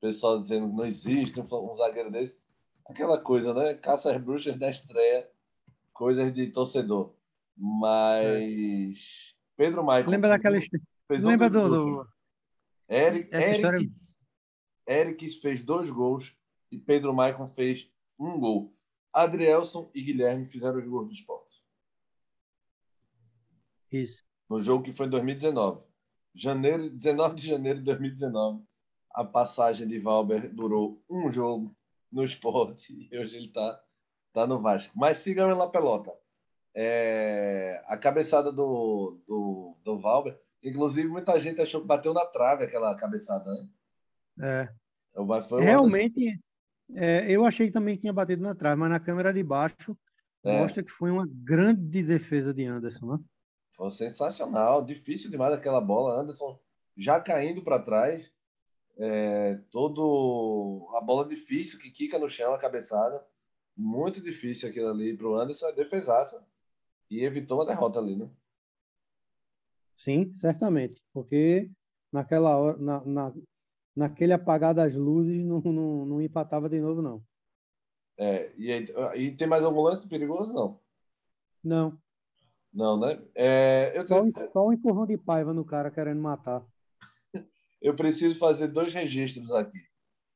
pessoal 0.00 0.38
dizendo 0.38 0.68
que 0.68 0.74
não 0.74 0.84
existe 0.84 1.40
um, 1.40 1.44
um 1.44 1.76
zagueiro 1.76 2.10
desse. 2.10 2.38
Aquela 2.88 3.20
coisa, 3.20 3.52
né? 3.54 3.74
Caça 3.74 4.10
às 4.14 4.22
bruxas 4.22 4.58
da 4.58 4.70
estreia, 4.70 5.28
coisas 5.92 6.32
de 6.32 6.46
torcedor. 6.48 7.14
Mas 7.56 9.34
é. 9.34 9.38
Pedro 9.56 9.82
Michael. 9.82 10.10
Lembra 10.10 10.30
daquela 10.30 10.58
história? 10.58 10.84
Lembra 11.10 11.50
do, 11.50 11.68
do... 11.68 12.08
Eric, 12.88 13.28
Eric, 13.34 13.56
história... 13.56 13.90
Eric 14.86 15.40
fez 15.40 15.62
dois 15.62 15.90
gols 15.90 16.36
e 16.70 16.78
Pedro 16.78 17.12
Michael 17.12 17.48
fez 17.48 17.90
um 18.18 18.38
gol. 18.38 18.74
Adrielson 19.12 19.90
e 19.94 20.02
Guilherme 20.02 20.46
fizeram 20.46 20.78
os 20.78 20.86
gols 20.86 21.06
do 21.06 21.12
esporte. 21.12 21.62
Isso. 23.90 24.24
No 24.48 24.62
jogo 24.62 24.84
que 24.84 24.92
foi 24.92 25.06
em 25.06 25.10
2019 25.10 25.88
janeiro, 26.38 26.88
19 26.90 27.34
de 27.34 27.46
janeiro 27.48 27.78
de 27.80 27.84
2019, 27.84 28.62
a 29.12 29.24
passagem 29.24 29.88
de 29.88 29.98
Valber 29.98 30.52
durou 30.54 31.02
um 31.10 31.30
jogo 31.30 31.74
no 32.10 32.24
esporte 32.24 33.08
e 33.10 33.18
hoje 33.18 33.36
ele 33.36 33.46
está 33.46 33.80
tá 34.32 34.46
no 34.46 34.60
Vasco. 34.60 34.92
Mas 34.96 35.18
sigam 35.18 35.54
na 35.54 35.66
pelota. 35.66 36.12
É, 36.74 37.82
a 37.86 37.96
cabeçada 37.96 38.52
do, 38.52 39.20
do, 39.26 39.76
do 39.82 39.98
Valber, 39.98 40.38
inclusive 40.62 41.08
muita 41.08 41.38
gente 41.40 41.60
achou 41.60 41.80
que 41.80 41.86
bateu 41.86 42.14
na 42.14 42.24
trave 42.26 42.64
aquela 42.64 42.94
cabeçada, 42.94 43.50
né? 43.50 43.68
É. 44.40 44.68
Foi 45.48 45.62
Realmente, 45.62 46.40
é, 46.94 47.28
eu 47.28 47.44
achei 47.44 47.66
que 47.66 47.72
também 47.72 47.96
tinha 47.96 48.12
batido 48.12 48.42
na 48.42 48.54
trave, 48.54 48.78
mas 48.78 48.90
na 48.90 49.00
câmera 49.00 49.32
de 49.32 49.42
baixo 49.42 49.96
é. 50.44 50.60
mostra 50.60 50.82
que 50.82 50.90
foi 50.90 51.10
uma 51.10 51.26
grande 51.28 52.02
defesa 52.02 52.54
de 52.54 52.64
Anderson, 52.64 53.06
né? 53.14 53.18
Foi 53.72 53.90
sensacional, 53.90 54.84
difícil 54.84 55.30
demais 55.30 55.52
aquela 55.52 55.80
bola. 55.80 56.20
Anderson 56.20 56.58
já 56.96 57.20
caindo 57.20 57.62
para 57.62 57.82
trás, 57.82 58.30
é, 58.98 59.54
todo 59.70 60.88
a 60.94 61.00
bola 61.00 61.26
difícil 61.26 61.78
que 61.78 61.90
quica 61.90 62.18
no 62.18 62.28
chão, 62.28 62.52
a 62.52 62.58
cabeçada. 62.58 63.24
Muito 63.76 64.20
difícil 64.20 64.68
aquilo 64.68 64.88
ali 64.88 65.16
para 65.16 65.28
o 65.28 65.36
Anderson, 65.36 65.68
é 65.68 65.72
defesaça. 65.72 66.44
E 67.08 67.24
evitou 67.24 67.58
uma 67.58 67.66
derrota 67.66 68.00
ali, 68.00 68.16
né? 68.16 68.28
Sim, 69.96 70.34
certamente. 70.34 71.00
Porque 71.12 71.70
naquela 72.12 72.56
hora, 72.56 72.76
na, 72.76 73.04
na, 73.04 73.34
naquele 73.94 74.32
apagar 74.32 74.74
das 74.74 74.94
luzes, 74.94 75.44
não, 75.44 75.60
não, 75.60 76.06
não 76.06 76.20
empatava 76.20 76.68
de 76.68 76.80
novo, 76.80 77.00
não. 77.00 77.22
É, 78.16 78.52
e, 78.58 78.72
e 79.16 79.36
tem 79.36 79.46
mais 79.46 79.62
algum 79.62 79.82
lance 79.82 80.08
perigoso? 80.08 80.52
Não. 80.52 80.80
Não. 81.62 81.98
Não, 82.72 82.98
né? 82.98 83.22
É, 83.34 83.96
eu 83.96 84.04
tenho... 84.04 84.32
só, 84.36 84.52
só 84.52 84.66
um 84.66 84.72
empurrão 84.72 85.06
de 85.06 85.16
paiva 85.16 85.54
no 85.54 85.64
cara 85.64 85.90
querendo 85.90 86.20
matar. 86.20 86.66
eu 87.80 87.94
preciso 87.94 88.38
fazer 88.38 88.68
dois 88.68 88.92
registros 88.92 89.50
aqui. 89.52 89.78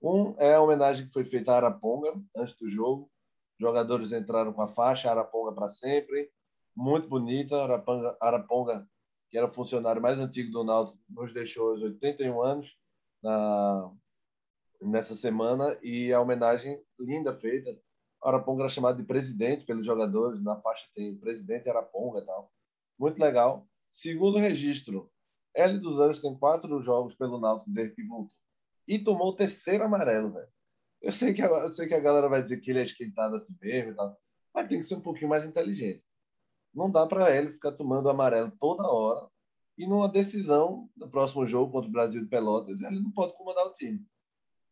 Um 0.02 0.35
é 0.38 0.55
a 0.55 0.61
homenagem 0.61 1.07
que 1.07 1.12
foi 1.12 1.24
feita 1.24 1.52
a 1.52 1.57
Araponga 1.57 2.12
antes 2.37 2.57
do 2.57 2.68
jogo. 2.68 3.11
Jogadores 3.61 4.12
entraram 4.12 4.52
com 4.52 4.62
a 4.62 4.66
faixa 4.66 5.11
Araponga 5.11 5.52
para 5.52 5.68
sempre. 5.68 6.31
Muito 6.74 7.09
bonita. 7.09 7.62
Araponga, 7.62 8.16
Araponga 8.20 8.88
que 9.33 9.38
era 9.38 9.46
o 9.46 9.50
funcionário 9.50 10.02
mais 10.02 10.20
antigo 10.20 10.52
do 10.52 10.62
Náutico, 10.62 10.98
nos 11.09 11.33
deixou 11.33 11.70
aos 11.70 11.81
81 11.81 12.42
anos 12.42 12.76
na, 13.22 13.90
nessa 14.83 15.14
semana 15.14 15.78
e 15.83 16.12
a 16.12 16.20
homenagem 16.20 16.78
linda 16.98 17.35
feita. 17.35 17.70
Araponga 18.22 18.64
era 18.64 18.68
chamado 18.68 18.98
de 18.98 19.05
presidente 19.05 19.64
pelos 19.64 19.87
jogadores, 19.87 20.44
na 20.44 20.57
faixa 20.57 20.87
tem 20.94 21.16
presidente 21.16 21.68
Araponga 21.68 22.18
e 22.18 22.26
tal. 22.26 22.52
Muito 22.98 23.18
legal. 23.18 23.66
Segundo 23.90 24.38
registro, 24.38 25.11
L 25.55 25.79
dos 25.79 25.99
Anjos 25.99 26.21
tem 26.21 26.37
quatro 26.37 26.81
jogos 26.81 27.15
pelo 27.15 27.38
Náutico 27.38 27.71
desde 27.71 27.95
que 27.95 28.03
voltou. 28.05 28.37
E 28.87 28.99
tomou 28.99 29.29
o 29.29 29.37
terceiro 29.37 29.85
amarelo, 29.85 30.33
velho. 30.33 30.49
Eu 31.01 31.12
sei, 31.12 31.35
que 31.35 31.43
a, 31.43 31.47
eu 31.47 31.71
sei 31.71 31.88
que 31.88 31.95
a 31.95 32.01
galera 32.01 32.29
vai 32.29 32.43
dizer 32.43 32.61
que 32.61 32.71
ele 32.71 32.81
é 32.81 32.85
esquentado 32.85 33.35
assim 33.35 33.57
mesmo 33.61 33.91
e 33.91 33.95
tal, 33.95 34.17
mas 34.55 34.69
tem 34.69 34.79
que 34.79 34.85
ser 34.85 34.95
um 34.95 35.01
pouquinho 35.01 35.29
mais 35.29 35.45
inteligente. 35.45 36.05
Não 36.73 36.91
dá 36.91 37.07
para 37.07 37.37
ele 37.37 37.51
ficar 37.51 37.73
tomando 37.73 38.09
amarelo 38.09 38.53
toda 38.59 38.85
hora 38.85 39.29
e 39.77 39.87
numa 39.87 40.09
decisão 40.09 40.88
do 40.97 41.09
próximo 41.09 41.47
jogo 41.47 41.73
contra 41.73 41.88
o 41.88 41.93
Brasil 41.93 42.23
de 42.23 42.29
Pelotas, 42.29 42.83
ele 42.83 43.01
não 43.01 43.11
pode 43.11 43.35
comandar 43.37 43.67
o 43.67 43.73
time. 43.73 44.07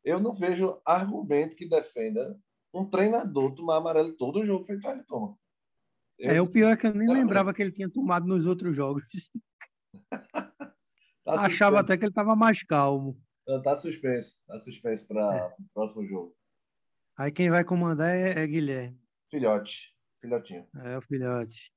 Eu 0.04 0.20
não 0.20 0.32
vejo 0.32 0.80
argumento 0.86 1.56
que 1.56 1.68
defenda 1.68 2.38
um 2.72 2.88
treinador 2.88 3.52
tomar 3.54 3.76
amarelo 3.76 4.12
todo 4.12 4.44
jogo 4.44 4.64
feito 4.64 4.86
ele 4.88 5.02
toma. 5.02 5.36
Eu, 6.18 6.30
é, 6.30 6.40
o 6.40 6.48
pior 6.48 6.72
é 6.72 6.76
que 6.76 6.86
eu 6.86 6.94
nem 6.94 7.08
lembrava 7.08 7.52
que 7.52 7.60
ele 7.62 7.72
tinha 7.72 7.90
tomado 7.90 8.26
nos 8.26 8.46
outros 8.46 8.76
jogos. 8.76 9.02
tá 11.36 11.46
Achava 11.46 11.80
até 11.80 11.96
que 11.96 12.04
ele 12.04 12.10
estava 12.10 12.36
mais 12.36 12.62
calmo. 12.62 13.20
Então, 13.42 13.62
tá 13.62 13.76
suspenso. 13.76 14.42
Tá 14.46 14.58
suspenso 14.58 15.08
para 15.08 15.36
é. 15.36 15.46
o 15.46 15.64
próximo 15.74 16.06
jogo. 16.06 16.36
Aí 17.16 17.30
quem 17.30 17.50
vai 17.50 17.64
comandar 17.64 18.14
é, 18.14 18.42
é 18.42 18.46
Guilherme. 18.46 18.98
Filhote. 19.28 19.94
Filhotinho. 20.20 20.66
É, 20.84 20.98
o 20.98 21.02
filhote. 21.02 21.72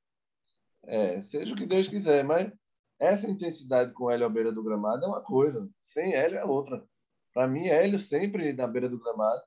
É, 0.86 1.22
seja 1.22 1.54
o 1.54 1.58
que 1.58 1.66
Deus 1.66 1.88
quiser, 1.88 2.24
mas 2.24 2.52
essa 3.00 3.30
intensidade 3.30 3.94
com 3.94 4.06
o 4.06 4.12
Hélio 4.12 4.26
à 4.26 4.30
beira 4.30 4.52
do 4.52 4.64
gramado 4.64 5.06
é 5.06 5.08
uma 5.08 5.24
coisa, 5.24 5.70
sem 5.82 6.14
Hélio 6.14 6.38
é 6.38 6.46
outra. 6.46 6.86
Para 7.34 7.48
mim, 7.48 7.68
Hélio 7.68 8.00
sempre 8.00 8.54
na 8.54 8.68
beira 8.68 8.90
do 8.90 9.00
gramado, 9.00 9.42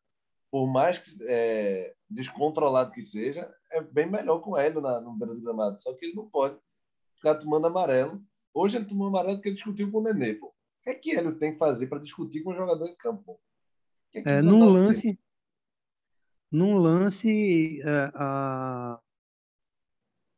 por 0.51 0.67
mais 0.67 0.99
que, 0.99 1.11
é, 1.29 1.95
descontrolado 2.09 2.91
que 2.91 3.03
seja, 3.03 3.53
é 3.71 3.81
bem 3.81 4.11
melhor 4.11 4.41
com 4.41 4.53
o 4.53 4.57
Hélio 4.57 4.81
na, 4.81 5.01
no 5.01 5.15
beira 5.17 5.35
do 5.35 5.43
gramado. 5.43 5.81
Só 5.81 5.95
que 5.95 6.07
ele 6.07 6.15
não 6.15 6.29
pode 6.29 6.59
ficar 7.17 7.37
tomando 7.37 7.67
amarelo. 7.67 8.23
Hoje 8.59 8.79
ele 8.79 8.87
tomou 8.87 9.09
amarelo 9.09 9.35
porque 9.35 9.51
ele 9.51 9.57
discutiu 9.57 9.91
com 9.91 9.99
o 9.99 10.03
Nenê, 10.03 10.33
pô. 10.33 10.47
O 10.47 10.53
que 10.83 10.89
é 10.89 10.95
que 10.95 11.15
Hélio 11.15 11.39
tem 11.39 11.53
que 11.53 11.59
fazer 11.59 11.89
para 11.89 11.99
discutir 11.99 12.43
com 12.43 12.53
o 12.53 12.57
jogador 12.57 12.89
em 12.89 12.97
campo? 12.97 13.39
Que 14.11 14.21
é, 14.21 14.23
que 14.23 14.29
é 14.31 14.41
num 14.41 14.67
lance, 14.67 15.21
num 16.51 16.79
lance 16.79 17.83
é, 17.83 18.11
a... 18.15 18.99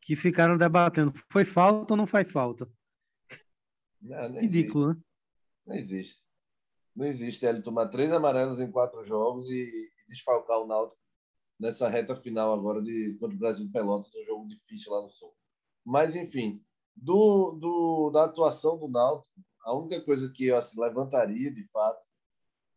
que 0.03 0.17
ficaram 0.17 0.59
debatendo, 0.59 1.15
foi 1.31 1.45
falta 1.45 1.93
ou 1.93 1.97
não 1.97 2.09
foi 2.09 2.25
falta? 2.25 2.69
Não, 4.03 4.31
não 4.31 4.41
Ridículo, 4.41 4.87
existe. 4.87 4.99
né? 4.99 5.05
Não 5.65 5.77
existe. 5.77 6.25
Não 6.97 7.07
existe 7.07 7.47
ele 7.47 7.63
tomar 7.63 7.87
três 7.87 8.13
amarelos 8.13 8.59
em 8.59 8.69
quatro 8.69 9.05
jogos 9.05 9.49
e 9.49 9.93
desfalcar 10.09 10.59
o 10.59 10.67
Náutico 10.67 11.01
nessa 11.57 11.89
reta 11.89 12.17
final 12.17 12.53
agora 12.53 12.83
de 12.83 13.17
contra 13.21 13.37
o 13.37 13.39
Brasil 13.39 13.71
Pelotas, 13.71 14.11
um 14.13 14.25
jogo 14.25 14.49
difícil 14.49 14.91
lá 14.91 15.03
no 15.03 15.11
Sul. 15.11 15.33
Mas, 15.85 16.17
enfim, 16.17 16.61
do, 17.03 17.53
do, 17.53 18.11
da 18.11 18.25
atuação 18.25 18.79
do 18.79 18.89
Náutico, 18.89 19.29
a 19.65 19.75
única 19.75 20.01
coisa 20.03 20.31
que 20.31 20.47
eu 20.47 20.57
assim, 20.57 20.81
levantaria, 20.81 21.53
de 21.53 21.67
fato, 21.69 22.07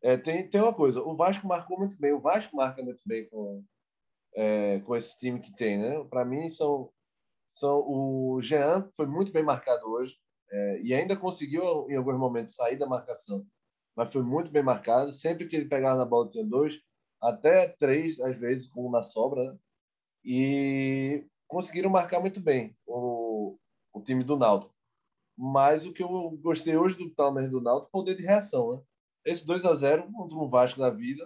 é, 0.01 0.17
tem, 0.17 0.49
tem 0.49 0.61
uma 0.61 0.73
coisa, 0.73 1.01
o 1.01 1.15
Vasco 1.15 1.47
marcou 1.47 1.77
muito 1.77 1.99
bem, 1.99 2.13
o 2.13 2.19
Vasco 2.19 2.55
marca 2.55 2.83
muito 2.83 3.01
bem 3.05 3.29
com, 3.29 3.63
é, 4.35 4.79
com 4.79 4.95
esse 4.95 5.17
time 5.19 5.39
que 5.39 5.55
tem, 5.55 5.77
né? 5.77 6.03
Para 6.09 6.25
mim, 6.25 6.49
são, 6.49 6.89
são 7.49 7.79
o 7.87 8.41
Jean 8.41 8.89
foi 8.95 9.05
muito 9.05 9.31
bem 9.31 9.43
marcado 9.43 9.87
hoje, 9.87 10.15
é, 10.51 10.81
e 10.81 10.93
ainda 10.93 11.15
conseguiu, 11.15 11.89
em 11.89 11.95
alguns 11.95 12.17
momentos, 12.17 12.55
sair 12.55 12.77
da 12.77 12.85
marcação. 12.85 13.45
Mas 13.95 14.11
foi 14.11 14.21
muito 14.21 14.51
bem 14.51 14.63
marcado. 14.63 15.13
Sempre 15.13 15.47
que 15.47 15.55
ele 15.55 15.69
pegava 15.69 15.97
na 15.97 16.05
bola, 16.05 16.29
tinha 16.29 16.45
dois, 16.45 16.79
até 17.21 17.69
três, 17.69 18.19
às 18.19 18.37
vezes, 18.37 18.67
com 18.67 18.85
uma 18.85 19.01
sobra. 19.01 19.51
Né? 19.51 19.57
E 20.25 21.25
conseguiram 21.47 21.89
marcar 21.89 22.19
muito 22.19 22.41
bem 22.41 22.75
o, 22.85 23.20
o 23.93 24.01
time 24.01 24.23
do 24.23 24.37
Náutico. 24.37 24.73
Mas 25.37 25.85
o 25.85 25.93
que 25.93 26.03
eu 26.03 26.31
gostei 26.41 26.77
hoje 26.77 26.97
do 26.97 27.09
Palmeiras 27.15 27.51
do 27.51 27.61
Náutico, 27.61 27.91
poder 27.91 28.15
de 28.15 28.23
reação. 28.23 28.75
Né? 28.75 28.81
Esse 29.25 29.45
2 29.45 29.65
a 29.65 29.73
0 29.73 30.11
contra 30.11 30.37
um 30.37 30.47
Vasco 30.47 30.79
da 30.79 30.89
vida 30.89 31.23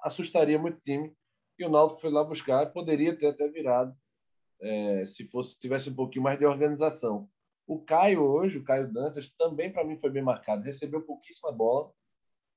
assustaria 0.00 0.58
muito 0.58 0.78
o 0.78 0.80
time. 0.80 1.14
E 1.58 1.64
o 1.64 1.68
Náutico 1.68 2.00
foi 2.00 2.10
lá 2.10 2.22
buscar, 2.22 2.66
poderia 2.66 3.16
ter 3.16 3.28
até 3.28 3.48
virado 3.48 3.96
é, 4.60 5.06
se 5.06 5.24
fosse 5.24 5.58
tivesse 5.58 5.90
um 5.90 5.94
pouquinho 5.94 6.24
mais 6.24 6.38
de 6.38 6.46
organização. 6.46 7.28
O 7.66 7.80
Caio 7.80 8.22
hoje, 8.22 8.58
o 8.58 8.64
Caio 8.64 8.92
Dantas, 8.92 9.28
também 9.36 9.72
para 9.72 9.84
mim 9.84 9.98
foi 9.98 10.10
bem 10.10 10.22
marcado. 10.22 10.62
Recebeu 10.62 11.02
pouquíssima 11.02 11.50
bola, 11.50 11.90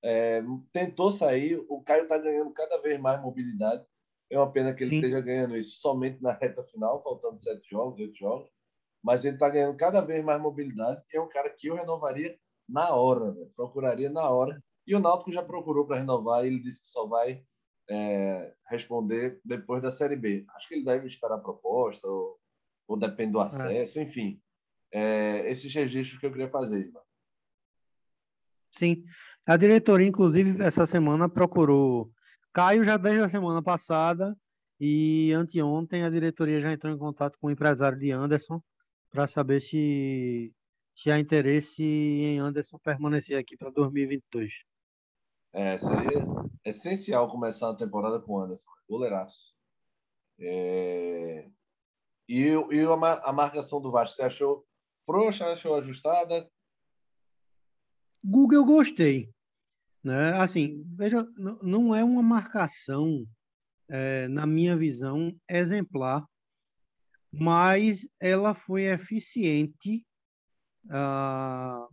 é, 0.03 0.43
tentou 0.71 1.11
sair. 1.11 1.63
O 1.67 1.81
Caio 1.81 2.03
está 2.03 2.17
ganhando 2.17 2.51
cada 2.51 2.79
vez 2.81 2.99
mais 2.99 3.21
mobilidade. 3.21 3.83
É 4.29 4.37
uma 4.37 4.51
pena 4.51 4.73
que 4.73 4.83
ele 4.83 4.91
Sim. 4.91 4.95
esteja 4.97 5.21
ganhando 5.21 5.57
isso 5.57 5.79
somente 5.79 6.21
na 6.21 6.33
reta 6.33 6.61
final, 6.63 7.01
faltando 7.01 7.41
sete 7.41 7.67
jogos, 7.69 7.99
oito 7.99 8.17
jogos. 8.17 8.49
Mas 9.03 9.25
ele 9.25 9.35
está 9.35 9.49
ganhando 9.49 9.77
cada 9.77 10.01
vez 10.01 10.23
mais 10.23 10.41
mobilidade 10.41 11.01
e 11.13 11.17
é 11.17 11.21
um 11.21 11.29
cara 11.29 11.49
que 11.49 11.67
eu 11.67 11.75
renovaria 11.75 12.37
na 12.67 12.93
hora, 12.93 13.33
né? 13.33 13.47
procuraria 13.55 14.09
na 14.09 14.29
hora. 14.29 14.61
E 14.85 14.95
o 14.95 14.99
Náutico 14.99 15.31
já 15.31 15.43
procurou 15.43 15.85
para 15.85 15.99
renovar 15.99 16.43
e 16.43 16.47
ele 16.47 16.59
disse 16.59 16.81
que 16.81 16.87
só 16.87 17.07
vai 17.07 17.43
é, 17.89 18.53
responder 18.67 19.39
depois 19.43 19.81
da 19.81 19.91
Série 19.91 20.15
B. 20.15 20.45
Acho 20.55 20.67
que 20.67 20.75
ele 20.75 20.85
deve 20.85 21.07
esperar 21.07 21.35
a 21.35 21.39
proposta 21.41 22.07
ou, 22.07 22.39
ou 22.87 22.97
depende 22.97 23.33
do 23.33 23.41
é. 23.41 23.45
acesso, 23.45 23.99
é. 23.99 24.03
enfim 24.03 24.41
é, 24.91 25.49
esses 25.49 25.73
registros 25.73 26.19
que 26.19 26.25
eu 26.25 26.31
queria 26.31 26.49
fazer. 26.49 26.87
Ivan. 26.87 27.01
Sim. 28.71 29.03
A 29.45 29.57
diretoria, 29.57 30.07
inclusive, 30.07 30.61
essa 30.61 30.85
semana 30.85 31.27
procurou. 31.27 32.11
Caio 32.53 32.83
já 32.83 32.97
desde 32.97 33.23
a 33.23 33.29
semana 33.29 33.61
passada 33.61 34.35
e 34.79 35.31
anteontem 35.33 36.03
a 36.03 36.09
diretoria 36.09 36.61
já 36.61 36.71
entrou 36.71 36.93
em 36.93 36.97
contato 36.97 37.37
com 37.39 37.47
o 37.47 37.51
empresário 37.51 37.97
de 37.97 38.11
Anderson 38.11 38.61
para 39.11 39.27
saber 39.27 39.61
se, 39.61 40.53
se 40.95 41.11
há 41.11 41.19
interesse 41.19 41.83
em 41.83 42.39
Anderson 42.39 42.77
permanecer 42.79 43.37
aqui 43.37 43.57
para 43.57 43.71
2022. 43.71 44.51
É, 45.51 45.77
seria 45.79 46.25
essencial 46.63 47.27
começar 47.27 47.69
a 47.69 47.75
temporada 47.75 48.19
com 48.21 48.39
Anderson, 48.39 48.69
goleiraço. 48.87 49.53
É... 50.39 51.49
E, 52.27 52.49
e 52.49 52.85
a, 52.85 53.33
marcação 53.33 53.81
do 53.81 53.91
Vasco, 53.91 54.15
você 54.15 54.21
achou 54.21 54.65
frouxa, 55.03 55.51
achou 55.51 55.75
ajustada? 55.75 56.47
Google 58.23 58.59
eu 58.59 58.65
gostei. 58.65 59.33
Né? 60.03 60.33
Assim, 60.39 60.83
veja, 60.95 61.27
não 61.61 61.95
é 61.95 62.03
uma 62.03 62.21
marcação, 62.21 63.25
é, 63.89 64.27
na 64.27 64.45
minha 64.45 64.77
visão, 64.77 65.35
exemplar, 65.49 66.23
mas 67.31 68.07
ela 68.19 68.53
foi 68.53 68.83
eficiente. 68.85 70.05
Ah, 70.89 71.87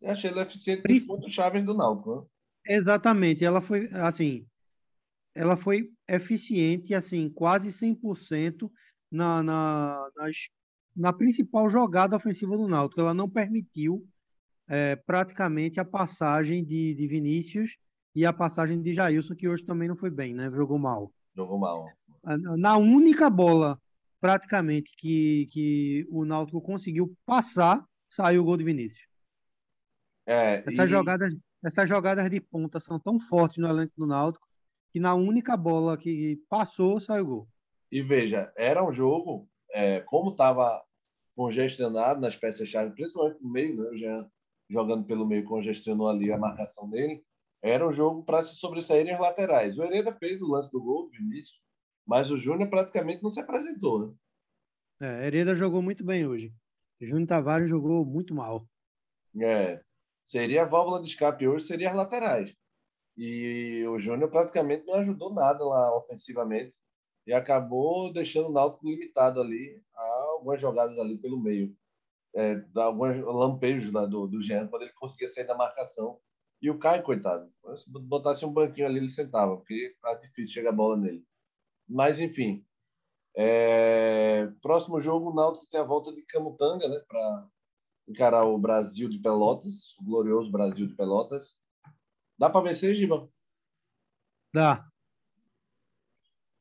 eu 0.00 0.10
achei 0.10 0.30
ela 0.30 0.42
eficiente 0.42 0.82
nos 0.86 1.06
pontos 1.06 1.34
chaves 1.34 1.64
do 1.64 1.74
Náutico. 1.74 2.16
Né? 2.66 2.76
Exatamente, 2.76 3.44
ela 3.44 3.60
foi 3.60 3.88
assim, 3.92 4.46
ela 5.34 5.56
foi 5.56 5.90
eficiente, 6.06 6.94
assim, 6.94 7.28
quase 7.30 7.72
100% 7.72 8.70
na, 9.10 9.42
na, 9.42 10.10
nas 10.16 10.48
na 10.98 11.12
principal 11.12 11.70
jogada 11.70 12.16
ofensiva 12.16 12.56
do 12.56 12.66
Náutico. 12.66 13.00
Ela 13.00 13.14
não 13.14 13.30
permitiu 13.30 14.04
é, 14.66 14.96
praticamente 14.96 15.78
a 15.78 15.84
passagem 15.84 16.64
de, 16.64 16.92
de 16.94 17.06
Vinícius 17.06 17.76
e 18.14 18.26
a 18.26 18.32
passagem 18.32 18.82
de 18.82 18.94
Jailson, 18.94 19.36
que 19.36 19.48
hoje 19.48 19.64
também 19.64 19.86
não 19.88 19.96
foi 19.96 20.10
bem, 20.10 20.34
né? 20.34 20.50
Jogou 20.50 20.76
mal. 20.76 21.12
Jogou 21.36 21.56
mal. 21.56 21.86
Na 22.58 22.76
única 22.76 23.30
bola, 23.30 23.80
praticamente, 24.20 24.90
que, 24.96 25.48
que 25.50 26.06
o 26.10 26.24
Náutico 26.24 26.60
conseguiu 26.60 27.16
passar, 27.24 27.84
saiu 28.08 28.42
o 28.42 28.44
gol 28.44 28.56
de 28.56 28.64
Vinícius. 28.64 29.06
É, 30.26 30.62
essas, 30.66 30.86
e... 30.86 30.88
jogadas, 30.88 31.34
essas 31.64 31.88
jogadas 31.88 32.28
de 32.28 32.40
ponta 32.40 32.78
são 32.80 32.98
tão 32.98 33.18
fortes 33.18 33.58
no 33.58 33.68
elenco 33.68 33.92
do 33.96 34.06
Náutico 34.06 34.46
que 34.90 34.98
na 35.00 35.14
única 35.14 35.56
bola 35.56 35.96
que 35.96 36.40
passou, 36.48 36.98
saiu 36.98 37.24
o 37.24 37.26
gol. 37.26 37.48
E 37.90 38.02
veja, 38.02 38.50
era 38.56 38.84
um 38.84 38.92
jogo, 38.92 39.48
é, 39.72 40.00
como 40.00 40.30
estava 40.30 40.82
congestionado 41.34 42.20
nas 42.20 42.36
peças-chave, 42.36 42.94
principalmente 42.94 43.42
no 43.42 43.50
meio, 43.50 43.76
né? 43.76 43.96
Jean 43.96 44.30
jogando 44.68 45.04
pelo 45.04 45.26
meio 45.26 45.44
congestionou 45.44 46.08
ali 46.08 46.30
a 46.30 46.38
marcação 46.38 46.88
dele. 46.88 47.24
Era 47.62 47.88
um 47.88 47.92
jogo 47.92 48.22
para 48.22 48.42
se 48.42 48.56
sobressaírem 48.56 49.14
as 49.14 49.20
laterais. 49.20 49.78
O 49.78 49.82
Hereda 49.82 50.12
fez 50.12 50.40
o 50.40 50.46
lance 50.46 50.70
do 50.70 50.82
gol 50.82 51.08
do 51.08 51.16
início, 51.16 51.54
mas 52.08 52.30
o 52.30 52.36
Júnior 52.38 52.70
praticamente 52.70 53.22
não 53.22 53.30
se 53.30 53.38
apresentou, 53.38 54.08
né? 54.08 54.14
É, 55.00 55.26
Hereda 55.26 55.54
jogou 55.54 55.82
muito 55.82 56.02
bem 56.02 56.26
hoje. 56.26 56.52
Júnior 57.00 57.28
Tavares 57.28 57.68
jogou 57.68 58.04
muito 58.04 58.34
mal. 58.34 58.66
É. 59.40 59.80
Seria 60.24 60.62
a 60.62 60.64
válvula 60.64 61.00
de 61.00 61.06
escape 61.08 61.46
hoje, 61.46 61.66
seria 61.66 61.90
as 61.90 61.94
laterais. 61.94 62.52
E 63.16 63.84
o 63.86 63.98
Júnior 63.98 64.30
praticamente 64.30 64.86
não 64.86 64.94
ajudou 64.94 65.32
nada 65.34 65.64
lá 65.64 65.96
ofensivamente 65.96 66.76
e 67.26 67.32
acabou 67.32 68.12
deixando 68.12 68.48
o 68.48 68.52
Náutico 68.52 68.86
limitado 68.88 69.40
ali 69.40 69.82
a 69.94 70.04
algumas 70.32 70.60
jogadas 70.60 70.98
ali 70.98 71.18
pelo 71.18 71.38
meio. 71.38 71.76
é, 72.34 72.64
alguns 72.76 73.18
lampejos 73.18 73.92
lá 73.92 74.06
do, 74.06 74.26
do 74.26 74.42
Jean 74.42 74.66
quando 74.68 74.82
ele 74.82 74.92
conseguia 74.94 75.28
sair 75.28 75.46
da 75.46 75.56
marcação. 75.56 76.18
E 76.60 76.70
o 76.70 76.78
Caio, 76.78 77.02
coitado, 77.02 77.50
se 77.76 77.88
botasse 77.90 78.44
um 78.44 78.52
banquinho 78.52 78.86
ali, 78.86 78.98
ele 78.98 79.08
sentava, 79.10 79.56
porque 79.56 79.96
tá 80.02 80.14
difícil 80.14 80.54
chegar 80.54 80.70
a 80.70 80.72
bola 80.72 80.96
nele. 80.96 81.24
Mas, 81.88 82.20
enfim. 82.20 82.64
É... 83.36 84.46
Próximo 84.60 85.00
jogo, 85.00 85.30
o 85.30 85.34
Náutico 85.34 85.66
tem 85.66 85.80
a 85.80 85.84
volta 85.84 86.12
de 86.12 86.22
Camutanga, 86.22 86.88
né? 86.88 87.00
Para 87.08 87.48
encarar 88.08 88.44
o 88.44 88.58
Brasil 88.58 89.08
de 89.08 89.18
Pelotas, 89.18 89.96
o 89.98 90.04
glorioso 90.04 90.50
Brasil 90.50 90.86
de 90.86 90.94
Pelotas. 90.94 91.60
Dá 92.38 92.48
para 92.48 92.64
vencer, 92.64 92.94
Giba? 92.94 93.28
Dá. 94.52 94.86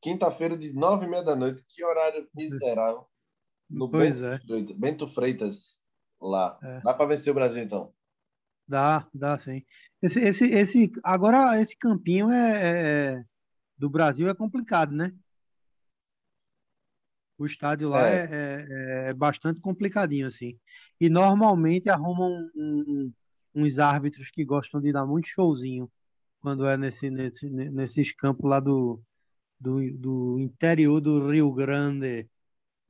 Quinta-feira, 0.02 0.58
de 0.58 0.74
nove 0.74 1.06
e 1.06 1.10
meia 1.10 1.24
da 1.24 1.36
noite. 1.36 1.64
Que 1.68 1.84
horário 1.84 2.28
miserável. 2.36 3.08
No 3.70 3.90
pois 3.90 4.20
Bento, 4.20 4.26
é. 4.26 4.40
Freitas, 4.40 4.78
Bento 4.78 5.08
Freitas, 5.08 5.84
lá. 6.22 6.60
É. 6.64 6.82
Dá 6.82 6.94
para 6.94 7.08
vencer 7.08 7.32
o 7.32 7.36
Brasil, 7.36 7.62
então? 7.62 7.94
Dá, 8.68 9.08
dá 9.14 9.40
sim. 9.40 9.64
Esse, 10.02 10.20
esse, 10.22 10.46
esse, 10.52 10.92
agora, 11.04 11.60
esse 11.60 11.76
campinho 11.78 12.32
é, 12.32 13.16
é- 13.16 13.26
do 13.78 13.90
Brasil 13.90 14.30
é 14.30 14.36
complicado, 14.36 14.94
né? 14.96 15.14
O 17.38 17.46
estádio 17.46 17.90
lá 17.90 18.10
É. 18.10 18.24
é, 18.28 18.66
é, 18.70 19.10
é 19.10 19.14
bastante 19.14 19.60
complicadinho, 19.60 20.28
assim. 20.28 20.58
E 21.00 21.10
normalmente 21.10 21.90
arrumam 21.90 22.32
um- 22.56 23.12
um- 23.56 23.64
uns 23.64 23.78
árbitros 23.80 24.32
que 24.32 24.44
gostam 24.46 24.82
de 24.82 24.92
dar 24.92 25.06
muito 25.06 25.28
showzinho 25.28 25.92
quando 26.42 26.66
é 26.68 26.78
nesse, 26.78 27.10
nesse, 27.10 27.50
nesses 27.50 28.12
campos 28.14 28.50
lá 28.50 28.60
do, 28.60 29.02
do, 29.60 29.80
do 29.98 30.40
interior 30.40 31.02
do 31.02 31.30
Rio 31.32 31.54
Grande. 31.54 32.30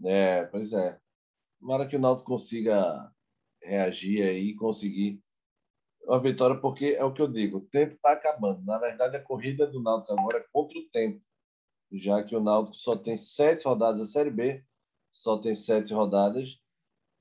É, 0.06 0.44
pois 0.46 0.74
é. 0.74 1.00
Tomara 1.60 1.88
que 1.88 1.96
o 1.96 2.00
Náutico 2.00 2.32
consiga 2.32 3.12
reagir 3.64 4.24
aí 4.24 4.50
e 4.52 4.56
conseguir 4.56 5.22
uma 6.08 6.22
vitória, 6.22 6.60
porque 6.60 6.96
é 6.98 7.04
o 7.04 7.14
que 7.14 7.22
eu 7.22 7.28
digo, 7.28 7.58
o 7.58 7.62
tempo 7.62 7.96
está 7.96 8.14
acabando. 8.14 8.64
Na 8.66 8.78
verdade, 8.80 9.18
a 9.18 9.24
corrida 9.24 9.68
do 9.68 9.82
Náutico 9.82 10.14
agora 10.14 10.40
é 10.40 10.46
contra 10.52 10.78
o 10.80 10.90
tempo, 10.90 11.22
já 11.92 12.24
que 12.24 12.36
o 12.36 12.42
Náutico 12.44 12.76
só 12.78 12.96
tem 12.98 13.18
sete 13.18 13.66
rodadas 13.66 14.00
da 14.02 14.06
Série 14.08 14.32
B, 14.32 14.66
só 15.12 15.40
tem 15.40 15.56
sete 15.56 15.94
rodadas, 15.94 16.60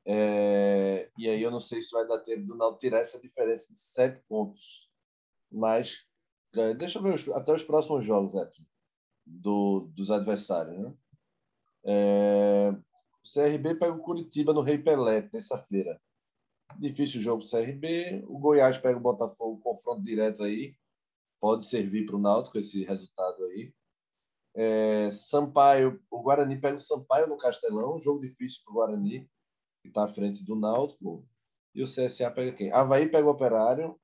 é, 0.06 1.10
e 1.18 1.28
aí 1.28 1.42
eu 1.42 1.50
não 1.50 1.60
sei 1.60 1.82
se 1.82 1.90
vai 1.92 2.06
dar 2.06 2.20
tempo 2.20 2.46
do 2.46 2.56
Náutico 2.56 2.80
tirar 2.80 3.00
essa 3.00 3.20
diferença 3.20 3.72
de 3.72 3.80
sete 3.80 4.22
pontos. 4.28 4.90
Mas 5.50 6.06
é, 6.56 6.74
deixa 6.74 6.98
eu 6.98 7.02
ver 7.02 7.14
os- 7.14 7.28
até 7.30 7.52
os 7.52 7.64
próximos 7.64 8.04
jogos 8.04 8.36
aqui 8.36 8.66
do, 9.26 9.88
dos 9.94 10.10
adversários, 10.10 10.78
né? 10.78 10.94
É, 11.84 12.70
o 12.70 13.28
CRB 13.28 13.74
pega 13.76 13.94
o 13.94 14.00
Curitiba 14.02 14.52
no 14.52 14.60
Rei 14.62 14.78
Pelé, 14.78 15.22
terça-feira. 15.22 16.00
Difícil 16.78 17.20
jogo 17.20 17.42
pro 17.42 17.58
CRB. 17.58 18.24
O 18.26 18.38
Goiás 18.38 18.78
pega 18.78 18.98
o 18.98 19.02
Botafogo, 19.02 19.60
confronto 19.60 20.02
direto 20.02 20.42
aí. 20.42 20.74
Pode 21.40 21.64
servir 21.64 22.06
para 22.06 22.16
o 22.16 22.20
Náutico 22.20 22.58
esse 22.58 22.84
resultado 22.84 23.44
aí. 23.44 23.72
É, 24.54 25.10
Sampaio, 25.10 26.00
o 26.10 26.22
Guarani 26.22 26.58
pega 26.58 26.76
o 26.76 26.80
Sampaio 26.80 27.26
no 27.26 27.36
Castelão, 27.36 28.00
jogo 28.00 28.20
difícil 28.20 28.62
para 28.64 28.72
o 28.72 28.74
Guarani, 28.76 29.30
que 29.82 29.88
está 29.88 30.04
à 30.04 30.08
frente 30.08 30.44
do 30.44 30.56
Náutico. 30.56 31.26
E 31.74 31.82
o 31.82 31.86
CSA 31.86 32.30
pega 32.30 32.52
quem? 32.52 32.72
Havaí 32.72 33.06
pega 33.06 33.26
o 33.26 33.30
Operário 33.30 34.00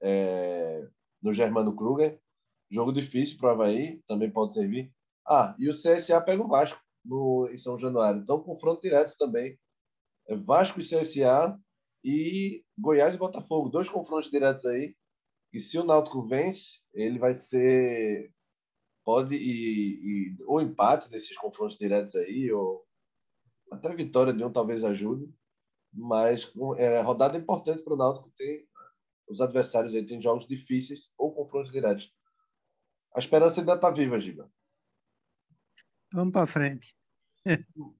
é, 0.00 0.88
no 1.20 1.34
Germano 1.34 1.74
Kruger. 1.74 2.20
Jogo 2.70 2.92
difícil 2.92 3.36
para 3.38 3.48
o 3.48 3.50
Havaí, 3.50 4.00
também 4.06 4.30
pode 4.30 4.52
servir. 4.52 4.92
Ah, 5.26 5.56
e 5.58 5.68
o 5.68 5.72
CSA 5.72 6.20
pega 6.20 6.42
o 6.42 6.48
Vasco 6.48 6.80
no, 7.04 7.48
em 7.50 7.58
São 7.58 7.78
Januário. 7.78 8.20
Então, 8.20 8.40
confronto 8.40 8.80
direto 8.80 9.16
também. 9.18 9.58
É 10.28 10.36
Vasco 10.36 10.80
e 10.80 10.84
CSA 10.84 11.58
e 12.06 12.64
Goiás 12.78 13.16
e 13.16 13.18
Botafogo. 13.18 13.68
Dois 13.68 13.88
confrontos 13.88 14.30
diretos 14.30 14.64
aí. 14.64 14.94
E 15.52 15.60
se 15.60 15.76
o 15.76 15.84
Náutico 15.84 16.24
vence, 16.24 16.82
ele 16.94 17.18
vai 17.18 17.34
ser. 17.34 18.32
Pode 19.04 19.34
e 19.34 20.36
ou 20.46 20.60
empate 20.60 21.10
nesses 21.10 21.36
confrontos 21.36 21.76
diretos 21.76 22.14
aí, 22.14 22.50
ou 22.52 22.84
até 23.70 23.92
vitória 23.94 24.32
de 24.32 24.44
um 24.44 24.52
talvez 24.52 24.84
ajude. 24.84 25.28
Mas 25.92 26.52
é 26.76 27.00
rodada 27.00 27.36
importante 27.36 27.82
para 27.82 27.94
o 27.94 27.96
Náutico 27.96 28.30
ter. 28.36 28.68
Os 29.28 29.40
adversários 29.40 29.92
aí 29.92 30.06
têm 30.06 30.22
jogos 30.22 30.46
difíceis 30.46 31.12
ou 31.18 31.34
confrontos 31.34 31.72
diretos. 31.72 32.14
A 33.16 33.18
esperança 33.18 33.60
ainda 33.60 33.74
está 33.74 33.90
viva, 33.90 34.20
Giba. 34.20 34.48
Vamos 36.12 36.32
para 36.32 36.46
frente. 36.46 36.96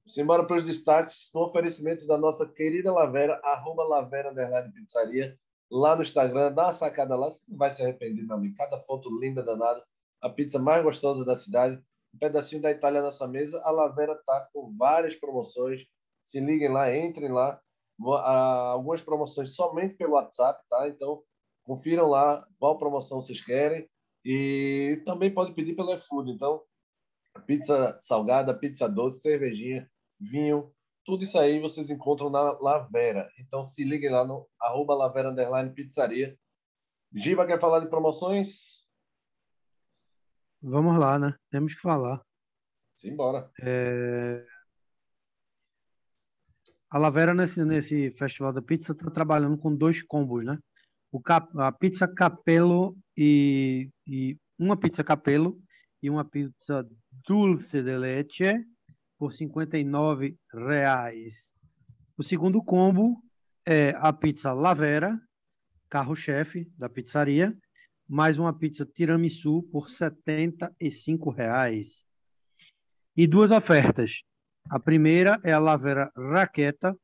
Simbora 0.07 0.45
para 0.47 0.57
os 0.57 0.65
destaques, 0.65 1.31
no 1.35 1.43
oferecimento 1.43 2.07
da 2.07 2.19
nossa 2.19 2.47
querida 2.47 2.93
Lavera, 2.93 3.41
arroba 3.45 3.85
Lavera 3.85 4.31
Underline 4.31 4.73
Pizzaria, 4.73 5.39
lá 5.71 5.97
no 5.97 6.03
Instagram, 6.03 6.53
dá 6.53 6.65
uma 6.65 6.73
sacada 6.73 7.17
lá, 7.17 7.31
você 7.31 7.43
não 7.49 7.59
vai 7.59 7.71
se 7.71 7.83
arrepender, 7.83 8.25
meu 8.25 8.37
amigo. 8.37 8.57
Cada 8.57 8.79
foto 8.83 9.11
linda, 9.19 9.43
danada. 9.43 9.85
A 10.21 10.31
pizza 10.31 10.59
mais 10.59 10.83
gostosa 10.83 11.25
da 11.25 11.37
cidade, 11.37 11.81
um 12.15 12.19
pedacinho 12.19 12.63
da 12.63 12.71
Itália 12.71 13.03
na 13.03 13.13
sua 13.13 13.29
mesa. 13.29 13.61
A 13.65 13.71
Lavera 13.71 14.21
tá 14.27 14.49
com 14.53 14.75
várias 14.77 15.15
promoções. 15.15 15.85
Se 16.25 16.41
liguem 16.41 16.69
lá, 16.69 16.95
entrem 16.97 17.31
lá. 17.31 17.61
Algumas 17.99 19.01
promoções 19.01 19.55
somente 19.55 19.95
pelo 19.95 20.15
WhatsApp, 20.15 20.63
tá? 20.69 20.89
Então, 20.89 21.23
confiram 21.65 22.09
lá 22.09 22.47
qual 22.59 22.79
promoção 22.79 23.21
vocês 23.21 23.45
querem. 23.45 23.89
E 24.25 25.03
também 25.05 25.33
pode 25.33 25.53
pedir 25.53 25.75
pelo 25.75 25.93
iFood. 25.95 26.31
Então, 26.31 26.63
pizza 27.40 27.96
salgada, 27.99 28.57
pizza 28.57 28.88
doce, 28.88 29.20
cervejinha, 29.20 29.90
vinho, 30.18 30.72
tudo 31.05 31.22
isso 31.22 31.38
aí 31.38 31.61
vocês 31.61 31.88
encontram 31.88 32.29
na 32.29 32.59
Lavera. 32.61 33.31
Então 33.38 33.64
se 33.64 33.85
liguem 33.85 34.11
lá 34.11 34.25
no 34.25 34.49
arroba 34.61 34.94
Lavera 34.94 35.31
Underline 35.31 35.72
Pizzaria. 35.72 36.37
Giba 37.12 37.46
quer 37.46 37.61
falar 37.61 37.81
de 37.81 37.88
promoções? 37.88 38.87
Vamos 40.61 40.99
lá, 40.99 41.18
né? 41.18 41.35
Temos 41.49 41.75
que 41.75 41.81
falar. 41.81 42.20
Simbora. 42.96 43.51
A 46.90 46.99
Lavera, 46.99 47.33
nesse, 47.35 47.64
nesse 47.64 48.11
Festival 48.12 48.53
da 48.53 48.62
Pizza, 48.62 48.92
está 48.92 49.11
trabalhando 49.11 49.57
com 49.59 49.75
dois 49.75 50.03
combos, 50.03 50.44
né? 50.44 50.59
O 51.12 51.20
cap, 51.20 51.49
a 51.59 51.70
pizza 51.70 52.09
Capello 52.09 52.96
e, 53.16 53.90
e 54.07 54.37
uma 54.59 54.77
pizza 54.77 55.05
Capello 55.05 55.61
e 56.03 56.11
uma 56.11 56.25
pizza 56.25 56.88
Dulce 57.27 57.83
de 57.83 57.99
Leche 57.99 58.65
por 59.19 59.33
59 59.33 60.39
reais. 60.55 61.53
O 62.17 62.23
segundo 62.23 62.62
combo 62.62 63.21
é 63.67 63.91
a 63.99 64.12
pizza 64.12 64.53
Lavera, 64.53 65.21
carro-chefe 65.89 66.71
da 66.79 66.89
pizzaria, 66.89 67.53
mais 68.09 68.39
uma 68.39 68.57
pizza 68.57 68.87
tiramisu 68.87 69.65
por 69.73 69.91
75 69.91 71.31
reais. 71.31 72.07
E 73.17 73.27
duas 73.27 73.51
ofertas. 73.51 74.23
A 74.71 74.79
primeira 74.79 75.41
é 75.43 75.53
a 75.53 75.59
Lavera 75.59 76.12
Raqueta 76.17 76.97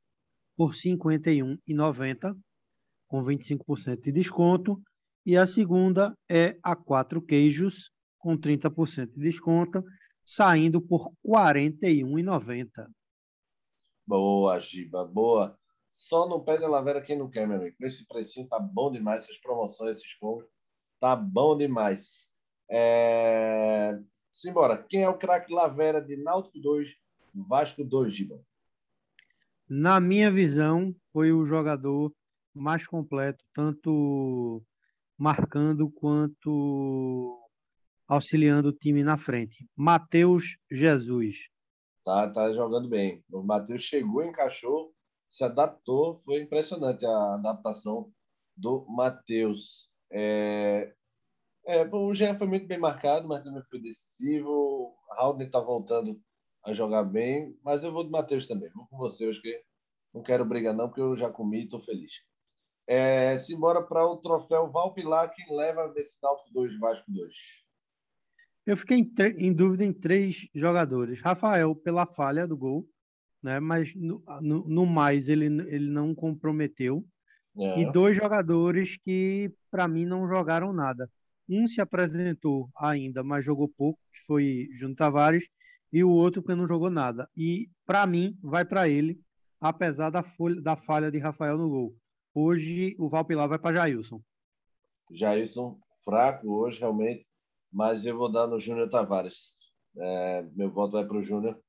por 0.57 0.71
R$ 0.71 0.77
51,90, 0.77 2.39
com 3.09 3.21
25% 3.21 4.01
de 4.01 4.13
desconto. 4.13 4.81
E 5.27 5.37
a 5.37 5.47
segunda 5.47 6.17
é 6.29 6.57
a 6.63 6.77
Quatro 6.77 7.21
Queijos, 7.21 7.91
com 8.19 8.39
30% 8.39 9.13
de 9.15 9.21
desconto, 9.21 9.85
saindo 10.25 10.81
por 10.81 11.09
R$ 11.09 11.17
41,90. 11.25 12.89
Boa, 14.07 14.59
Giba, 14.61 15.05
boa. 15.05 15.59
Só 15.91 16.27
no 16.27 16.43
pé 16.43 16.59
da 16.59 16.69
Lavera 16.69 17.03
quem 17.03 17.19
não 17.19 17.31
quer, 17.31 17.47
meu 17.47 17.59
amigo. 17.59 17.77
Esse 17.81 18.07
precinho 18.07 18.49
tá 18.49 18.59
bom 18.59 18.91
demais, 18.91 19.25
essas 19.25 19.39
promoções, 19.39 19.99
esses 19.99 20.15
combos. 20.15 20.47
Tá 20.99 21.15
bom 21.15 21.57
demais. 21.57 22.33
É... 22.71 23.99
Simbora. 24.33 24.83
Quem 24.89 25.03
é 25.03 25.09
o 25.09 25.19
craque 25.19 25.53
Lavera 25.53 26.01
de 26.01 26.17
Náutico 26.17 26.59
2, 26.59 26.95
Vasco 27.35 27.85
2, 27.85 28.15
Giba? 28.15 28.41
Na 29.69 30.01
minha 30.01 30.31
visão, 30.31 30.95
foi 31.13 31.33
o 31.33 31.47
jogador 31.47 32.15
mais 32.55 32.87
completo, 32.87 33.45
tanto 33.53 34.63
marcando 35.19 35.91
quanto 35.91 37.42
auxiliando 38.09 38.69
o 38.69 38.73
time 38.73 39.03
na 39.03 39.17
frente. 39.17 39.69
Matheus 39.77 40.57
Jesus. 40.71 41.37
Tá, 42.05 42.29
tá 42.31 42.53
jogando 42.53 42.89
bem. 42.89 43.25
O 43.31 43.43
Matheus 43.43 43.83
chegou, 43.83 44.23
encaixou, 44.25 44.93
se 45.29 45.45
adaptou. 45.45 46.17
Foi 46.19 46.41
impressionante 46.41 47.07
a 47.07 47.35
adaptação 47.35 48.13
do 48.57 48.85
Matheus. 48.89 49.91
É... 50.11 50.93
É, 51.65 51.89
o 51.95 52.13
Jean 52.13 52.37
foi 52.37 52.49
muito 52.49 52.67
bem 52.67 52.79
marcado, 52.79 53.29
mas 53.29 53.45
também 53.45 53.63
foi 53.65 53.81
decisivo. 53.81 54.97
Haldner 55.13 55.47
está 55.47 55.61
voltando 55.61 56.21
a 56.65 56.73
jogar 56.73 57.05
bem, 57.05 57.57
mas 57.65 57.85
eu 57.85 57.93
vou 57.93 58.03
do 58.03 58.11
Matheus 58.11 58.49
também. 58.49 58.71
Vou 58.73 58.87
com 58.89 58.97
você, 58.97 59.29
eu 59.29 59.41
que 59.41 59.63
não 60.13 60.23
quero 60.23 60.45
brigar 60.45 60.75
não, 60.75 60.89
porque 60.89 61.01
eu 61.01 61.17
já 61.17 61.31
comi 61.31 61.61
e 61.61 61.65
estou 61.65 61.81
feliz. 61.81 62.25
É, 62.87 63.39
simbora 63.39 63.83
para 63.83 64.05
o 64.05 64.17
troféu 64.17 64.71
Valpilar, 64.71 65.33
quem 65.33 65.57
leva 65.57 65.89
desse 65.89 66.21
Náutico 66.23 66.53
2, 66.53 66.79
Vasco 66.79 67.11
2. 67.11 67.62
Eu 68.65 68.77
fiquei 68.77 68.99
em, 68.99 69.13
em 69.39 69.53
dúvida 69.53 69.85
em 69.85 69.93
três 69.93 70.47
jogadores. 70.55 71.21
Rafael, 71.21 71.75
pela 71.75 72.07
falha 72.07 72.47
do 72.47 72.57
gol, 72.57 72.89
né? 73.43 73.59
Mas 73.59 73.95
no, 73.95 74.23
no, 74.41 74.69
no 74.69 74.87
mais 74.87 75.29
ele, 75.29 75.47
ele 75.47 75.91
não 75.91 76.15
comprometeu. 76.15 77.05
É. 77.59 77.81
E 77.81 77.93
dois 77.93 78.17
jogadores 78.17 78.97
que, 78.97 79.53
para 79.71 79.89
mim, 79.89 80.07
não 80.07 80.29
jogaram 80.29 80.73
nada. 80.73 81.11
Um 81.49 81.67
se 81.67 81.81
apresentou 81.81 82.71
ainda, 82.77 83.23
mas 83.23 83.45
jogou 83.45 83.69
pouco, 83.69 83.99
que 84.13 84.21
foi 84.27 84.69
Júnior 84.75 84.97
Tavares, 84.97 85.47
e 85.93 86.03
o 86.03 86.09
outro 86.09 86.43
que 86.43 86.55
não 86.55 86.67
jogou 86.67 86.89
nada. 86.89 87.29
E, 87.37 87.69
para 87.85 88.07
mim, 88.07 88.39
vai 88.41 88.65
para 88.65 88.89
ele, 88.89 89.21
apesar 89.61 90.09
da, 90.09 90.23
folha, 90.23 90.61
da 90.63 90.77
falha 90.77 91.11
de 91.11 91.19
Rafael 91.19 91.59
no 91.59 91.69
gol. 91.69 91.97
Hoje, 92.35 92.97
o 92.99 93.11
Valpilar 93.11 93.49
vai 93.49 93.59
para 93.59 93.77
Jailson. 93.77 94.23
Jailson, 95.11 95.79
fraco 96.05 96.49
hoje, 96.49 96.81
realmente, 96.81 97.29
mas 97.73 98.05
eu 98.05 98.17
vou 98.17 98.31
dar 98.31 98.47
no 98.47 98.61
Júnior 98.61 98.89
Tavares. 98.89 99.63
É, 99.97 100.43
meu 100.55 100.71
voto 100.71 100.93
vai 100.93 101.07
para 101.07 101.17
o 101.17 101.23
Júnior. 101.23 101.61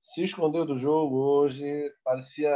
Se 0.00 0.24
escondeu 0.24 0.66
do 0.66 0.78
jogo 0.78 1.16
hoje, 1.16 1.92
parecia 2.04 2.50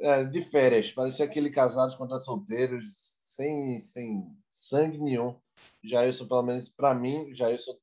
é, 0.00 0.24
de 0.24 0.42
férias, 0.42 0.92
parecia 0.92 1.24
aquele 1.24 1.50
casados 1.50 1.96
contra 1.96 2.20
solteiros, 2.20 2.90
sem, 3.34 3.80
sem 3.80 4.22
sangue 4.50 4.98
nenhum. 4.98 5.38
Jailson, 5.82 6.28
pelo 6.28 6.42
menos 6.42 6.68
para 6.68 6.94
mim, 6.94 7.34
Jailson 7.34 7.76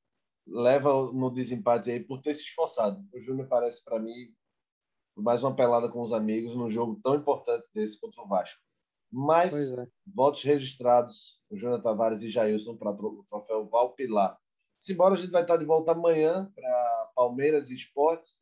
leva 0.46 0.90
no 1.12 1.30
desempate 1.30 1.90
aí 1.90 2.00
por 2.00 2.20
ter 2.20 2.34
se 2.34 2.44
esforçado. 2.44 3.04
O 3.12 3.20
Júnior 3.20 3.48
parece 3.48 3.82
para 3.82 3.98
mim 3.98 4.32
mais 5.16 5.42
uma 5.42 5.54
pelada 5.54 5.88
com 5.88 6.02
os 6.02 6.12
amigos 6.12 6.54
num 6.54 6.70
jogo 6.70 7.00
tão 7.02 7.14
importante 7.14 7.68
desse 7.72 7.98
contra 8.00 8.22
o 8.22 8.28
Vasco. 8.28 8.60
Mas 9.16 9.72
é. 9.72 9.86
votos 10.12 10.42
registrados, 10.42 11.40
o 11.48 11.56
Júnior 11.56 11.80
Tavares 11.80 12.20
e 12.22 12.30
Jailson 12.30 12.76
para 12.76 12.90
o 12.90 13.24
troféu 13.30 13.64
Valpilar. 13.66 14.36
Simbora, 14.80 15.14
a 15.14 15.16
gente 15.16 15.30
vai 15.30 15.42
estar 15.42 15.56
de 15.56 15.64
volta 15.64 15.92
amanhã 15.92 16.50
para 16.52 17.12
Palmeiras 17.14 17.70
Esportes 17.70 18.36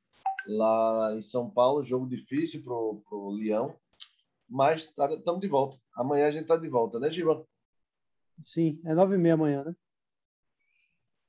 lá 0.46 1.14
em 1.14 1.20
São 1.20 1.50
Paulo. 1.50 1.84
Jogo 1.84 2.08
difícil 2.08 2.64
para 2.64 2.72
o 2.72 3.30
Leão, 3.38 3.76
mas 4.48 4.84
estamos 4.84 5.22
tá, 5.22 5.34
de 5.34 5.46
volta. 5.46 5.76
Amanhã 5.94 6.26
a 6.26 6.30
gente 6.30 6.44
está 6.44 6.56
de 6.56 6.68
volta, 6.70 6.98
né, 6.98 7.12
Giba? 7.12 7.46
Sim, 8.42 8.80
é 8.86 8.94
nove 8.94 9.16
e 9.16 9.18
meia 9.18 9.34
amanhã, 9.34 9.64
né? 9.64 9.76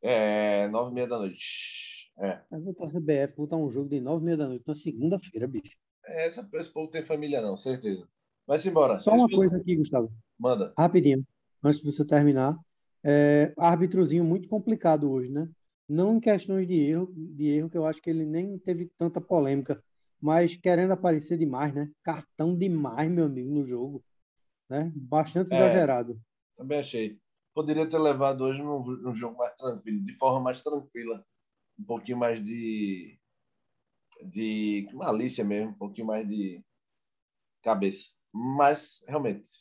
É, 0.01 0.67
nove 0.69 0.91
e 0.91 0.93
meia 0.93 1.07
da 1.07 1.17
noite. 1.17 2.13
É. 2.17 2.41
Eu 2.49 2.61
vou 2.61 2.73
a 2.79 2.87
CBF 2.87 3.35
botar 3.35 3.57
um 3.57 3.69
jogo 3.69 3.89
de 3.89 3.99
nove 3.99 4.21
e 4.21 4.25
meia 4.25 4.37
da 4.37 4.47
noite 4.47 4.63
na 4.65 4.73
segunda-feira, 4.73 5.47
bicho. 5.47 5.77
É, 6.05 6.27
essa, 6.27 6.49
esse 6.53 6.69
povo 6.69 6.89
tem 6.89 7.03
família 7.03 7.41
não, 7.41 7.57
certeza. 7.57 8.07
Mas 8.47 8.65
embora. 8.65 8.99
Só 8.99 9.15
uma 9.15 9.29
coisa 9.29 9.57
aqui, 9.57 9.75
Gustavo. 9.75 10.11
Manda. 10.37 10.73
Rapidinho, 10.77 11.25
antes 11.63 11.81
de 11.81 11.91
você 11.91 12.05
terminar. 12.05 12.57
É, 13.03 13.53
árbitrozinho 13.57 14.23
muito 14.23 14.47
complicado 14.47 15.09
hoje, 15.11 15.29
né? 15.29 15.49
não 15.87 16.17
em 16.17 16.19
questões 16.19 16.67
de 16.67 16.75
erro, 16.75 17.13
de 17.15 17.47
erro 17.47 17.69
que 17.69 17.77
eu 17.77 17.85
acho 17.85 18.01
que 18.01 18.09
ele 18.09 18.25
nem 18.25 18.57
teve 18.57 18.91
tanta 18.97 19.19
polêmica, 19.19 19.83
mas 20.19 20.55
querendo 20.55 20.91
aparecer 20.91 21.37
demais, 21.37 21.73
né? 21.73 21.91
Cartão 22.03 22.57
demais, 22.57 23.09
meu 23.11 23.25
amigo, 23.25 23.53
no 23.53 23.65
jogo, 23.65 24.03
né? 24.69 24.91
Bastante 24.95 25.53
é, 25.53 25.57
exagerado. 25.57 26.19
Também 26.57 26.79
achei. 26.79 27.19
Poderia 27.53 27.87
ter 27.87 27.99
levado 27.99 28.41
hoje 28.41 28.61
num, 28.63 28.83
num 28.83 29.13
jogo 29.13 29.37
mais 29.37 29.53
tranquilo, 29.55 30.03
de 30.03 30.17
forma 30.17 30.39
mais 30.39 30.61
tranquila, 30.61 31.23
um 31.77 31.83
pouquinho 31.83 32.17
mais 32.17 32.43
de 32.43 33.19
de 34.25 34.87
malícia 34.93 35.43
mesmo, 35.43 35.71
um 35.71 35.77
pouquinho 35.77 36.07
mais 36.07 36.25
de 36.25 36.63
cabeça. 37.61 38.11
Mas 38.33 39.03
realmente, 39.07 39.51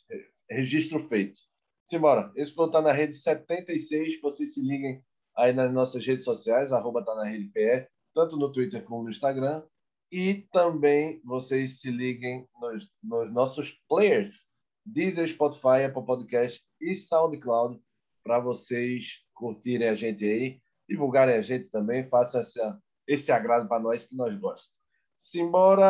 registro 0.49 0.99
feito. 1.07 1.39
Simbora. 1.85 2.31
Esse 2.35 2.53
foi 2.53 2.71
tá 2.71 2.81
na 2.81 2.91
rede 2.91 3.15
76. 3.15 4.19
Vocês 4.21 4.53
se 4.53 4.61
liguem 4.61 5.03
aí 5.35 5.53
nas 5.53 5.71
nossas 5.71 6.05
redes 6.05 6.23
sociais, 6.23 6.71
arroba 6.71 7.03
tá 7.03 7.13
na 7.15 7.25
rede 7.25 7.49
PE, 7.49 7.87
tanto 8.13 8.37
no 8.37 8.51
Twitter 8.51 8.83
como 8.83 9.03
no 9.03 9.09
Instagram. 9.09 9.63
E 10.11 10.47
também 10.51 11.21
vocês 11.23 11.81
se 11.81 11.89
liguem 11.89 12.47
nos, 12.59 12.91
nos 13.03 13.31
nossos 13.31 13.81
players, 13.89 14.47
Deezer, 14.85 15.27
Spotify, 15.27 15.85
Apple 15.87 16.05
Podcast 16.05 16.63
e 16.79 16.95
SoundCloud, 16.95 17.81
para 18.23 18.39
vocês 18.39 19.23
curtirem 19.33 19.89
a 19.89 19.95
gente 19.95 20.23
aí, 20.23 20.61
divulgarem 20.87 21.35
a 21.35 21.41
gente 21.41 21.69
também, 21.69 22.07
façam 22.09 22.41
essa, 22.41 22.79
esse 23.07 23.31
agrado 23.31 23.67
para 23.67 23.81
nós 23.81 24.05
que 24.05 24.15
nós 24.15 24.37
gostamos. 24.39 24.82
Simbora. 25.17 25.87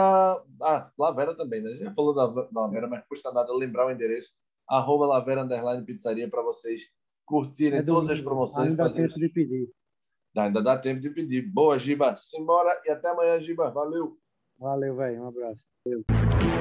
Ah, 0.61 0.91
Lavera 0.97 1.36
também, 1.36 1.61
né? 1.61 1.71
Já 1.78 1.93
falou 1.93 2.13
da, 2.13 2.28
da 2.28 2.61
Lavera, 2.61 2.88
mas 2.88 3.05
custa 3.07 3.32
nada 3.32 3.53
lembrar 3.53 3.88
o 3.88 3.91
endereço. 3.91 4.32
Arroba 4.67 5.05
Lavera 5.05 5.43
Underline 5.43 5.86
Pizzaria 5.86 6.30
para 6.30 6.41
vocês 6.41 6.84
curtirem 7.26 7.80
é 7.80 7.84
todas 7.84 8.11
as 8.11 8.21
promoções. 8.21 8.69
Ainda 8.69 8.89
dá 8.89 8.93
tempo 8.93 9.13
de 9.15 9.30
pedir. 9.30 9.69
Ainda 10.38 10.61
dá 10.61 10.78
tempo 10.78 10.99
de 10.99 11.09
pedir. 11.09 11.41
Boa, 11.41 11.78
Giba. 11.78 12.15
Simbora 12.15 12.82
e 12.86 12.91
até 12.91 13.09
amanhã, 13.09 13.39
Giba. 13.39 13.69
Valeu. 13.71 14.17
Valeu, 14.57 14.95
velho. 14.95 15.24
Um 15.24 15.28
abraço. 15.28 15.65
Valeu. 15.86 16.53